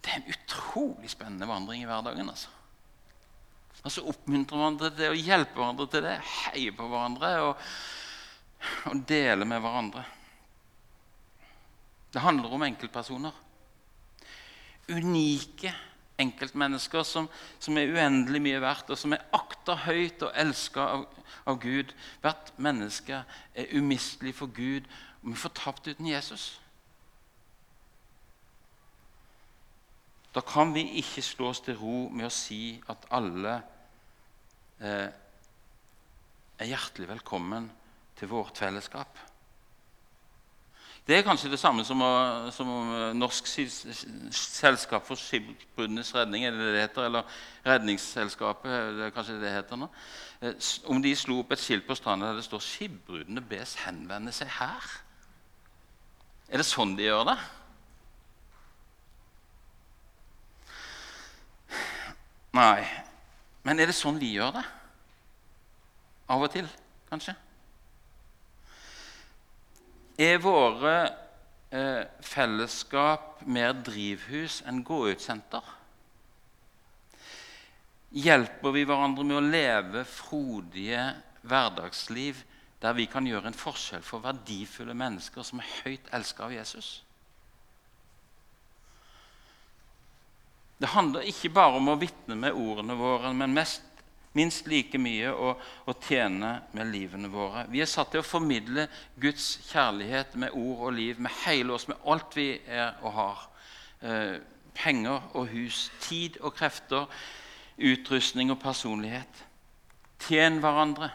Det 0.02 0.12
er 0.12 0.22
en 0.22 0.34
utrolig 0.36 1.10
spennende 1.14 1.48
vandring 1.50 1.84
i 1.84 1.90
hverdagen. 1.90 2.30
altså. 2.30 2.50
Og 3.86 3.94
så 3.94 4.02
oppmuntrer 4.10 4.58
hverandre 4.58 4.90
til 4.90 5.00
det, 5.00 5.10
og 5.14 5.22
hjelper 5.30 5.62
hverandre 5.62 5.88
til 5.94 6.06
det, 6.06 6.16
heier 6.34 6.76
på 6.78 6.88
hverandre 6.90 7.32
og, 7.46 7.66
og 8.90 9.04
deler 9.10 9.46
med 9.50 9.62
hverandre. 9.62 10.06
Det 12.16 12.24
handler 12.24 12.54
om 12.56 12.64
enkeltpersoner. 12.64 13.36
Unike 14.88 15.74
enkeltmennesker 16.22 17.04
som, 17.04 17.28
som, 17.60 17.76
er 17.76 17.92
uendelig 17.92 18.40
mye 18.40 18.62
verdt, 18.64 18.94
og 18.94 19.00
som 19.00 19.12
er 19.12 19.26
akta 19.36 19.76
høyt 19.84 20.24
og 20.24 20.38
elska 20.46 20.86
av, 20.94 21.04
av, 21.44 21.60
Gud. 21.60 21.92
Hvert 22.24 22.54
menneske 22.56 23.20
er 23.52 23.74
umistelig 23.76 24.36
for 24.38 24.48
Gud, 24.56 24.88
og 25.24 25.34
vi 25.34 25.42
får 25.44 25.56
tapt 25.60 25.92
uten 25.92 26.08
Jesus. 26.08 26.48
Da 30.36 30.44
kan 30.44 30.72
vi 30.76 30.88
ikke 31.04 31.24
slå 31.24 31.52
oss 31.52 31.64
til 31.68 31.76
ro 31.80 32.08
med 32.12 32.30
å 32.30 32.34
si 32.34 32.78
at 32.92 33.08
alle 33.16 33.60
eh, 34.80 35.08
er 36.60 36.72
hjertelig 36.72 37.12
velkommen 37.12 37.70
til 38.16 38.32
vårt 38.32 38.60
fellesskap. 38.64 39.20
Det 41.08 41.18
er 41.18 41.22
kanskje 41.22 41.52
det 41.52 41.60
samme 41.62 41.84
som, 41.86 42.02
som 42.52 42.70
Norsk 43.14 43.48
selskap 44.34 45.06
for 45.06 45.20
skipbruddenes 45.22 46.10
redning, 46.16 46.46
eller, 46.46 46.80
heter, 46.82 47.06
eller 47.06 47.36
Redningsselskapet, 47.66 48.98
det 48.98 49.12
kanskje 49.14 49.36
det 49.36 49.44
det 49.46 49.52
heter 49.54 49.78
nå. 49.78 49.90
Eh, 50.42 50.56
om 50.90 51.02
de 51.02 51.14
slo 51.16 51.44
opp 51.44 51.54
et 51.54 51.62
skilt 51.62 51.86
på 51.86 51.96
stranda 51.96 52.32
der 52.32 52.42
det 52.42 52.48
står 52.48 52.60
'Skipbruddene 52.60 53.42
bes 53.42 53.76
henvende 53.86 54.32
seg 54.32 54.48
her'. 54.48 54.98
Er 56.50 56.58
det 56.58 56.66
sånn 56.66 56.98
de 56.98 57.04
gjør 57.06 57.24
det? 57.30 57.38
Nei. 62.54 62.82
Men 63.64 63.80
er 63.80 63.86
det 63.86 63.96
sånn 63.96 64.20
vi 64.20 64.34
gjør 64.34 64.52
det? 64.58 64.66
Av 66.30 66.42
og 66.42 66.52
til, 66.52 66.70
kanskje? 67.10 67.36
Er 70.16 70.38
våre 70.40 70.96
eh, 71.76 72.04
fellesskap 72.24 73.42
mer 73.52 73.74
drivhus 73.84 74.62
enn 74.68 74.80
gå-ut-senter? 74.88 75.64
Hjelper 78.16 78.72
vi 78.72 78.86
hverandre 78.88 79.26
med 79.28 79.42
å 79.42 79.44
leve 79.44 80.06
frodige 80.08 81.10
hverdagsliv 81.44 82.46
der 82.80 82.96
vi 82.96 83.10
kan 83.12 83.28
gjøre 83.28 83.52
en 83.52 83.58
forskjell 83.58 84.06
for 84.06 84.24
verdifulle 84.24 84.96
mennesker 84.96 85.44
som 85.44 85.60
er 85.60 85.74
høyt 85.84 86.08
elska 86.16 86.48
av 86.48 86.56
Jesus? 86.56 86.94
Det 90.80 90.92
handler 90.92 91.28
ikke 91.28 91.52
bare 91.56 91.80
om 91.80 91.92
å 91.92 92.00
vitne 92.00 92.36
med 92.40 92.56
ordene 92.56 92.96
våre, 93.00 93.32
men 93.36 93.56
mest, 93.56 93.84
minst 94.36 94.68
like 94.68 95.00
mye 95.00 95.32
å, 95.32 95.54
å, 95.88 95.96
tjene 96.06 96.52
med 96.76 96.92
livene 96.92 97.30
våre. 97.32 97.66
Vi 97.72 97.82
er 97.84 97.90
satt 97.90 98.12
til 98.14 98.22
å 98.22 98.28
formidle 98.28 98.88
Guds 99.22 99.56
kjærlighet 99.70 100.36
med 100.40 100.56
ord 100.56 100.88
og 100.90 100.96
liv, 100.98 101.20
med 101.20 101.34
hele 101.46 101.76
oss, 101.76 101.88
med 101.88 102.02
alt 102.06 102.36
vi 102.38 102.50
er 102.68 102.98
og 103.02 103.16
har. 103.16 103.44
Eh, 104.02 104.38
penger 104.76 105.30
og 105.34 105.48
hus, 105.54 105.86
tid 106.04 106.40
og 106.44 106.56
krefter, 106.58 107.08
utrustning 107.76 108.52
og 108.52 108.60
personlighet. 108.64 109.46
Tjen 110.28 110.60
hverandre. 110.64 111.14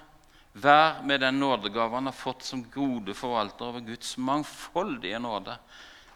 Vær 0.60 1.04
med 1.06 1.20
den 1.22 1.38
nådegave 1.38 1.94
han 1.94 2.08
har 2.10 2.16
fått 2.16 2.42
som 2.42 2.64
gode 2.74 3.14
forvalter 3.14 3.68
over 3.68 3.84
Guds 3.86 4.16
mangfoldige 4.18 5.20
nåde, 5.22 5.54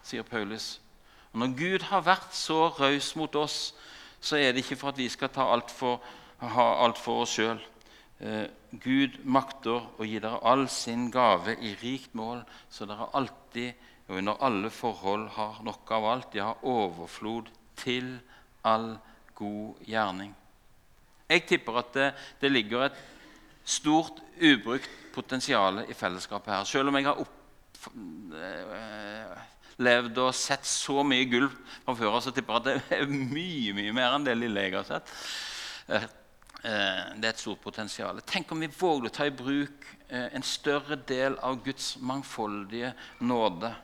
sier 0.02 0.26
Paulus 0.26 0.80
og 1.34 1.40
Når 1.40 1.54
Gud 1.58 1.82
har 1.90 2.02
vært 2.06 2.34
så 2.38 2.68
raus 2.78 3.10
mot 3.18 3.34
oss, 3.34 3.74
så 4.22 4.38
er 4.38 4.52
det 4.52 4.62
ikke 4.62 4.78
for 4.78 4.92
at 4.92 4.98
vi 4.98 5.08
skal 5.10 5.32
ta 5.34 5.48
alt 5.50 5.72
ha 6.52 6.68
alt 6.84 7.00
for 7.00 7.24
oss 7.24 7.36
sjøl. 7.38 7.62
Eh, 8.20 8.46
Gud 8.82 9.20
makter 9.24 9.82
å 9.98 10.06
gi 10.06 10.20
dere 10.22 10.42
all 10.46 10.66
sin 10.72 11.10
gave 11.14 11.56
i 11.62 11.74
rikt 11.82 12.14
mål, 12.18 12.42
så 12.70 12.86
dere 12.88 13.10
alltid 13.14 13.74
og 14.08 14.18
under 14.20 14.42
alle 14.44 14.70
forhold 14.70 15.28
har 15.36 15.60
nok 15.64 15.90
av 15.96 16.04
alt. 16.10 16.34
Har 16.36 16.64
overflod 16.68 17.48
til 17.80 18.20
all 18.64 18.98
god 19.34 19.74
gjerning. 19.88 20.34
Jeg 21.28 21.46
tipper 21.48 21.78
at 21.80 21.94
det, 21.96 22.14
det 22.40 22.50
ligger 22.52 22.84
et 22.86 22.98
stort 23.64 24.20
ubrukt 24.36 24.90
potensial 25.14 25.84
i 25.88 25.94
fellesskapet 25.96 26.52
her. 26.52 26.64
Selv 26.68 26.88
om 26.90 26.96
jeg 26.98 27.08
har 27.08 27.22
opplevd 29.80 30.20
og 30.20 30.34
sett 30.36 30.66
så 30.68 31.02
mye 31.06 31.24
gull 31.30 31.48
fra 31.84 31.94
før 31.96 32.20
så 32.20 32.30
tipper 32.34 32.52
jeg 32.52 32.60
at 32.60 32.66
det 32.90 32.98
er 32.98 33.06
mye 33.08 33.72
mye 33.76 33.92
mer 33.96 34.10
enn 34.18 34.26
det 34.28 34.36
lille 34.36 34.66
jeg 34.66 34.76
har 34.76 34.86
sett. 34.90 35.06
Eh, 36.64 37.00
det 37.20 37.28
er 37.28 37.34
et 37.34 37.40
stort 37.42 37.60
potensial. 37.60 38.22
Tenk 38.24 38.52
om 38.54 38.62
vi 38.64 38.70
vågde 38.72 39.10
å 39.10 39.12
ta 39.12 39.26
i 39.28 39.34
bruk 39.36 39.84
eh, 40.08 40.30
en 40.32 40.44
større 40.46 40.96
del 40.96 41.36
av 41.44 41.58
Guds 41.64 41.98
mangfoldige 42.00 42.94
nåde. 43.20 43.74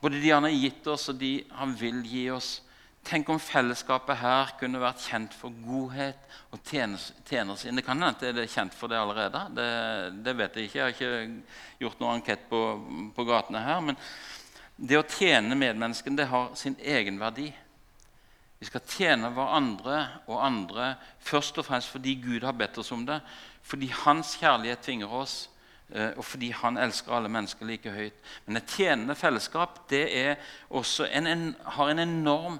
Både 0.00 0.20
de 0.22 0.30
han 0.30 0.46
har 0.46 0.54
gitt 0.54 0.86
oss, 0.86 1.08
og 1.10 1.18
de 1.18 1.32
han 1.58 1.72
vil 1.74 1.98
gi 2.06 2.28
oss. 2.30 2.60
Tenk 3.02 3.32
om 3.32 3.40
fellesskapet 3.42 4.20
her 4.20 4.52
kunne 4.60 4.78
vært 4.78 5.02
kjent 5.02 5.34
for 5.34 5.56
godhet 5.64 6.20
og 6.52 6.62
tjener 6.68 7.56
sin. 7.58 7.74
Det 7.74 7.84
kan 7.86 7.98
hende 7.98 8.32
det 8.36 8.44
er 8.44 8.52
kjent 8.54 8.76
for 8.76 8.92
det 8.92 9.00
allerede. 9.00 9.42
Det, 9.56 9.68
det, 10.22 10.36
vet 10.38 10.58
jeg 10.60 10.68
ikke. 10.68 10.78
Jeg 10.78 10.84
har 10.84 10.94
ikke 10.94 11.80
gjort 11.80 12.04
noen 12.04 12.20
ankett 12.20 12.44
på, 12.52 12.60
på 13.16 13.26
gatene 13.26 13.64
her. 13.66 13.82
men 13.88 13.98
det 14.80 14.96
å 14.96 15.04
tjene 15.04 15.58
medmenneskene 15.58 16.16
det 16.22 16.30
har 16.30 16.54
sin 16.56 16.78
egen 16.78 17.18
verdi. 17.20 17.50
Vi 18.60 18.68
skal 18.68 18.82
tjene 18.84 19.30
hverandre 19.32 20.00
og 20.28 20.42
andre 20.44 20.90
først 21.24 21.56
og 21.58 21.64
fremst 21.64 21.88
fordi 21.88 22.18
Gud 22.20 22.44
har 22.44 22.52
bedt 22.52 22.76
oss 22.82 22.92
om 22.92 23.06
det. 23.08 23.22
Fordi 23.64 23.88
Hans 24.02 24.34
kjærlighet 24.36 24.82
tvinger 24.84 25.12
oss 25.16 25.36
eh, 25.88 26.10
og 26.12 26.24
fordi 26.24 26.50
han 26.52 26.76
elsker 26.76 27.14
alle 27.16 27.30
mennesker 27.32 27.64
like 27.66 27.92
høyt. 27.94 28.18
Men 28.44 28.60
et 28.60 28.74
tjenende 28.76 29.16
fellesskap 29.16 29.78
det 29.88 30.04
en, 30.20 31.26
en, 31.26 31.46
har 31.64 31.88
en 31.88 32.02
enorm 32.04 32.58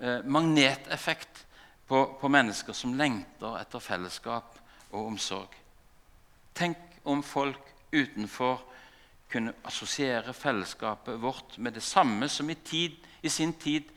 eh, 0.00 0.22
magneteffekt 0.22 1.42
på, 1.90 2.04
på 2.20 2.30
mennesker 2.30 2.76
som 2.76 2.94
lengter 2.94 3.58
etter 3.58 3.82
fellesskap 3.82 4.60
og 4.92 5.08
omsorg. 5.08 5.56
Tenk 6.54 6.78
om 7.02 7.24
folk 7.26 7.66
utenfor 7.90 8.62
kunne 9.32 9.56
assosiere 9.66 10.34
fellesskapet 10.36 11.18
vårt 11.18 11.58
med 11.58 11.74
det 11.74 11.82
samme 11.82 12.28
som 12.28 12.50
i, 12.50 12.54
tid, 12.54 12.94
i 13.22 13.28
sin 13.28 13.56
tid 13.58 13.90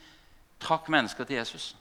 trakk 0.61 0.89
mennesker 0.91 1.27
til 1.27 1.39
Jesus. 1.39 1.73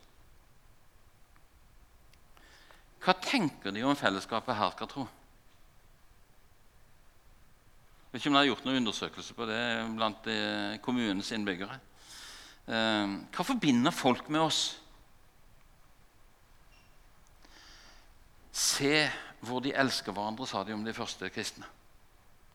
Hva 3.04 3.12
tenker 3.20 3.74
de 3.74 3.82
om 3.84 3.96
fellesskapet 3.96 4.56
her, 4.56 4.70
skal 4.72 4.88
tro? 4.88 5.04
Jeg 8.14 8.14
vet 8.14 8.22
ikke 8.22 8.30
om 8.30 8.36
dere 8.36 8.44
har 8.44 8.52
gjort 8.52 8.64
noen 8.68 8.80
undersøkelse 8.80 9.34
på 9.36 9.46
det 9.50 9.60
blant 9.96 10.28
eh, 10.30 10.76
kommunens 10.80 11.32
innbyggere. 11.34 11.76
Eh, 12.64 13.14
hva 13.34 13.44
forbinder 13.44 13.92
folk 13.92 14.30
med 14.32 14.46
oss? 14.46 14.62
Se 18.54 19.02
hvor 19.44 19.60
de 19.60 19.74
elsker 19.74 20.14
hverandre, 20.14 20.46
sa 20.48 20.62
de 20.64 20.72
om 20.72 20.84
de 20.86 20.94
første 20.96 21.28
kristne. 21.34 21.66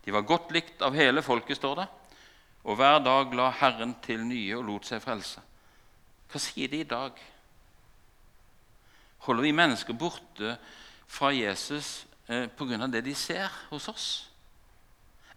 De 0.05 0.15
var 0.15 0.25
godt 0.25 0.53
likt 0.55 0.81
av 0.81 0.95
hele 0.97 1.21
folket, 1.21 1.59
står 1.59 1.83
det, 1.83 1.87
og 2.63 2.79
hver 2.79 3.03
dag 3.03 3.35
la 3.37 3.51
Herren 3.59 3.93
til 4.01 4.23
nye 4.25 4.57
og 4.57 4.65
lot 4.65 4.87
seg 4.87 5.03
frelse. 5.03 5.43
Hva 6.29 6.41
sier 6.41 6.69
de 6.69 6.83
i 6.83 6.87
dag? 6.87 7.17
Holder 9.25 9.43
vi 9.43 9.55
mennesker 9.55 9.97
borte 9.97 10.55
fra 11.09 11.31
Jesus 11.33 12.05
eh, 12.27 12.47
pga. 12.47 12.87
det 12.87 13.01
de 13.05 13.15
ser 13.15 13.49
hos 13.69 13.87
oss? 13.87 14.29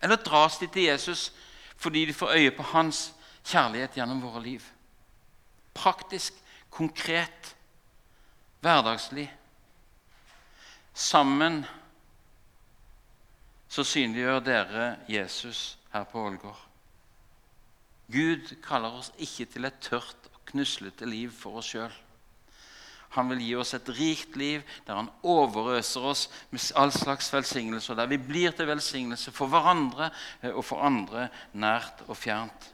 Eller 0.03 0.17
dras 0.17 0.59
de 0.59 0.67
til 0.67 0.83
Jesus 0.91 1.33
fordi 1.77 2.05
de 2.07 2.15
får 2.15 2.37
øye 2.37 2.51
på 2.51 2.63
hans 2.63 3.13
kjærlighet 3.45 3.97
gjennom 3.97 4.23
våre 4.23 4.43
liv? 4.43 4.63
Praktisk, 5.75 6.35
konkret, 6.71 7.57
hverdagslig. 8.61 9.27
Sammen 10.95 11.65
så 13.69 13.85
synliggjør 13.85 14.41
dere 14.45 14.97
Jesus 15.09 15.79
her 15.93 16.05
på 16.05 16.27
Ålgård. 16.27 16.61
Gud 18.13 18.53
kaller 18.63 18.93
oss 19.01 19.09
ikke 19.19 19.47
til 19.49 19.65
et 19.65 19.81
tørt 19.81 20.29
knuslete 20.53 21.09
liv 21.09 21.33
for 21.35 21.61
oss 21.61 21.73
sjøl. 21.73 21.93
Han 23.13 23.29
vil 23.29 23.43
gi 23.45 23.55
oss 23.61 23.75
et 23.77 23.89
rikt 23.93 24.37
liv 24.41 24.63
der 24.87 24.97
han 24.97 25.11
overøser 25.21 26.05
oss 26.13 26.29
med 26.51 26.65
all 26.81 26.93
slags 26.95 27.29
velsignelse, 27.33 27.97
der 27.97 28.09
vi 28.09 28.17
blir 28.17 28.55
til 28.57 28.71
velsignelse 28.71 29.35
for 29.37 29.53
hverandre 29.53 30.09
eh, 30.41 30.53
og 30.53 30.65
for 30.65 30.81
andre 30.85 31.27
nært 31.53 32.07
og 32.07 32.17
fjernt. 32.17 32.71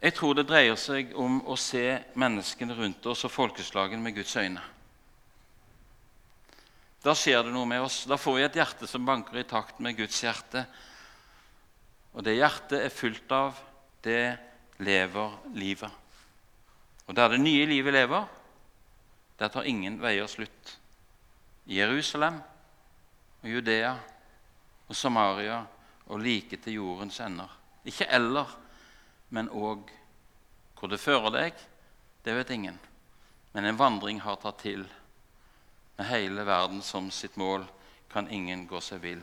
Jeg 0.00 0.14
tror 0.16 0.36
det 0.36 0.46
dreier 0.48 0.76
seg 0.80 1.12
om 1.18 1.42
å 1.48 1.56
se 1.60 1.84
menneskene 2.16 2.76
rundt 2.76 3.06
oss 3.08 3.24
og 3.26 3.32
folkeslagene 3.32 4.02
med 4.04 4.16
Guds 4.16 4.36
øyne. 4.36 4.64
Da 7.04 7.14
skjer 7.16 7.44
det 7.46 7.52
noe 7.54 7.68
med 7.68 7.84
oss. 7.84 8.02
Da 8.08 8.18
får 8.18 8.36
vi 8.36 8.44
et 8.46 8.58
hjerte 8.58 8.88
som 8.90 9.04
banker 9.06 9.38
i 9.40 9.46
takt 9.48 9.80
med 9.80 9.96
Guds 9.98 10.18
hjerte. 10.24 10.64
Og 12.16 12.24
det 12.24 12.38
hjertet 12.38 12.80
er 12.80 12.92
fullt 12.92 13.32
av, 13.36 13.60
det 14.02 14.36
lever 14.78 15.38
livet. 15.54 15.92
Og 17.06 17.16
der 17.16 17.28
det 17.28 17.40
nye 17.40 17.66
livet 17.66 17.92
lever, 17.92 18.26
der 19.38 19.48
tar 19.48 19.68
ingen 19.68 20.00
veier 20.02 20.26
slutt. 20.26 20.78
I 21.66 21.80
Jerusalem 21.80 22.40
og 23.42 23.48
Judea 23.50 23.94
og 24.88 24.96
Samaria 24.96 25.64
og 26.06 26.20
like 26.20 26.56
til 26.56 26.78
jordens 26.78 27.20
ender. 27.20 27.50
Ikke 27.84 28.06
eller, 28.10 28.50
men 29.30 29.50
òg. 29.50 29.90
Hvor 30.76 30.90
det 30.92 31.00
fører 31.00 31.32
deg, 31.32 31.54
det 32.24 32.34
vet 32.36 32.50
ingen. 32.50 32.78
Men 33.52 33.64
en 33.64 33.78
vandring 33.78 34.20
har 34.20 34.36
tatt 34.42 34.60
til. 34.62 34.84
Med 35.96 36.10
hele 36.10 36.44
verden 36.46 36.82
som 36.82 37.10
sitt 37.10 37.36
mål 37.36 37.64
kan 38.12 38.28
ingen 38.28 38.66
gå 38.68 38.80
seg 38.84 39.00
vill. 39.02 39.22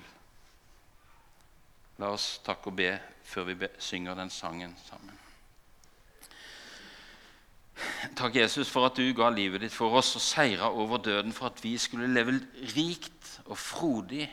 La 2.02 2.10
oss 2.16 2.40
takke 2.46 2.72
og 2.72 2.80
be 2.80 2.96
før 3.24 3.52
vi 3.52 3.70
synger 3.78 4.18
den 4.18 4.34
sangen 4.34 4.74
sammen. 4.88 5.23
Takk, 8.16 8.36
Jesus, 8.36 8.70
for 8.70 8.86
at 8.86 8.98
du 8.98 9.08
ga 9.18 9.30
livet 9.34 9.64
ditt 9.64 9.74
for 9.74 9.96
oss 9.98 10.14
og 10.18 10.22
seira 10.22 10.70
over 10.70 11.02
døden 11.02 11.34
for 11.34 11.50
at 11.50 11.62
vi 11.64 11.74
skulle 11.82 12.12
leve 12.12 12.38
rikt 12.76 13.40
og 13.46 13.58
frodig 13.58 14.28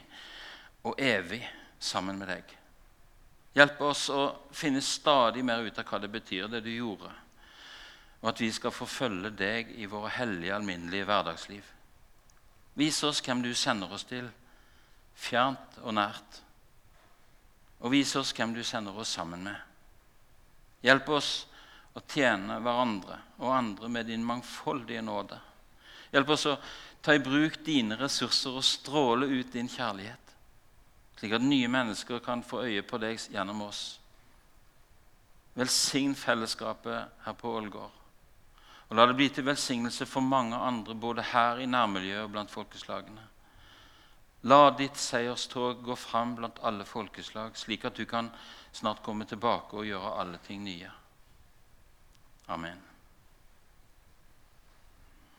og 0.84 1.00
evig 1.00 1.40
sammen 1.80 2.18
med 2.20 2.28
deg. 2.28 2.56
Hjelp 3.56 3.80
oss 3.82 4.04
å 4.14 4.28
finne 4.54 4.82
stadig 4.84 5.42
mer 5.46 5.64
ut 5.64 5.78
av 5.80 5.88
hva 5.88 5.98
det 6.02 6.12
betyr, 6.12 6.46
det 6.52 6.62
du 6.62 6.70
gjorde, 6.70 7.10
og 8.20 8.28
at 8.30 8.42
vi 8.42 8.50
skal 8.52 8.74
forfølge 8.74 9.32
deg 9.34 9.72
i 9.80 9.88
våre 9.90 10.12
hellige, 10.14 10.54
alminnelige 10.54 11.08
hverdagsliv. 11.08 11.64
Vis 12.78 13.00
oss 13.04 13.22
hvem 13.24 13.42
du 13.42 13.50
sender 13.56 13.90
oss 13.90 14.06
til, 14.06 14.28
fjernt 15.16 15.80
og 15.82 15.96
nært. 15.96 16.42
Og 17.80 17.96
vis 17.96 18.12
oss 18.20 18.32
hvem 18.36 18.54
du 18.54 18.62
sender 18.64 18.96
oss 19.00 19.16
sammen 19.16 19.42
med. 19.48 19.56
Hjelp 20.84 21.08
oss 21.16 21.30
og 21.96 22.06
tjene 22.06 22.60
hverandre 22.62 23.18
og 23.40 23.54
andre 23.54 23.88
med 23.90 24.06
din 24.06 24.24
mangfoldige 24.24 25.02
nåde. 25.02 25.38
Hjelp 26.10 26.34
oss 26.34 26.46
å 26.50 26.56
ta 27.02 27.14
i 27.14 27.22
bruk 27.22 27.60
dine 27.66 27.96
ressurser 27.98 28.58
og 28.58 28.66
stråle 28.66 29.26
ut 29.30 29.52
din 29.52 29.70
kjærlighet, 29.70 30.34
slik 31.18 31.34
at 31.36 31.46
nye 31.46 31.70
mennesker 31.70 32.22
kan 32.24 32.44
få 32.46 32.64
øye 32.66 32.82
på 32.86 33.00
deg 33.02 33.18
gjennom 33.32 33.64
oss. 33.66 34.00
Velsign 35.58 36.14
fellesskapet 36.14 37.24
her 37.24 37.34
på 37.38 37.56
Ålgård. 37.58 37.96
Og 38.90 38.96
la 38.98 39.06
det 39.06 39.16
bli 39.18 39.28
til 39.30 39.46
velsignelse 39.46 40.06
for 40.06 40.22
mange 40.26 40.56
andre, 40.56 40.94
både 40.94 41.22
her 41.30 41.60
i 41.62 41.66
nærmiljøet 41.70 42.24
og 42.24 42.32
blant 42.34 42.50
folkeslagene. 42.50 43.26
La 44.50 44.70
ditt 44.72 44.96
seierstog 44.96 45.82
gå 45.84 45.94
fram 46.00 46.32
blant 46.38 46.58
alle 46.64 46.86
folkeslag, 46.88 47.58
slik 47.60 47.84
at 47.84 47.98
du 47.98 48.06
kan 48.08 48.30
snart 48.72 49.02
komme 49.04 49.26
tilbake 49.28 49.76
og 49.76 49.86
gjøre 49.86 50.14
alle 50.22 50.40
ting 50.46 50.64
nye. 50.64 50.90
Amen. 52.50 52.89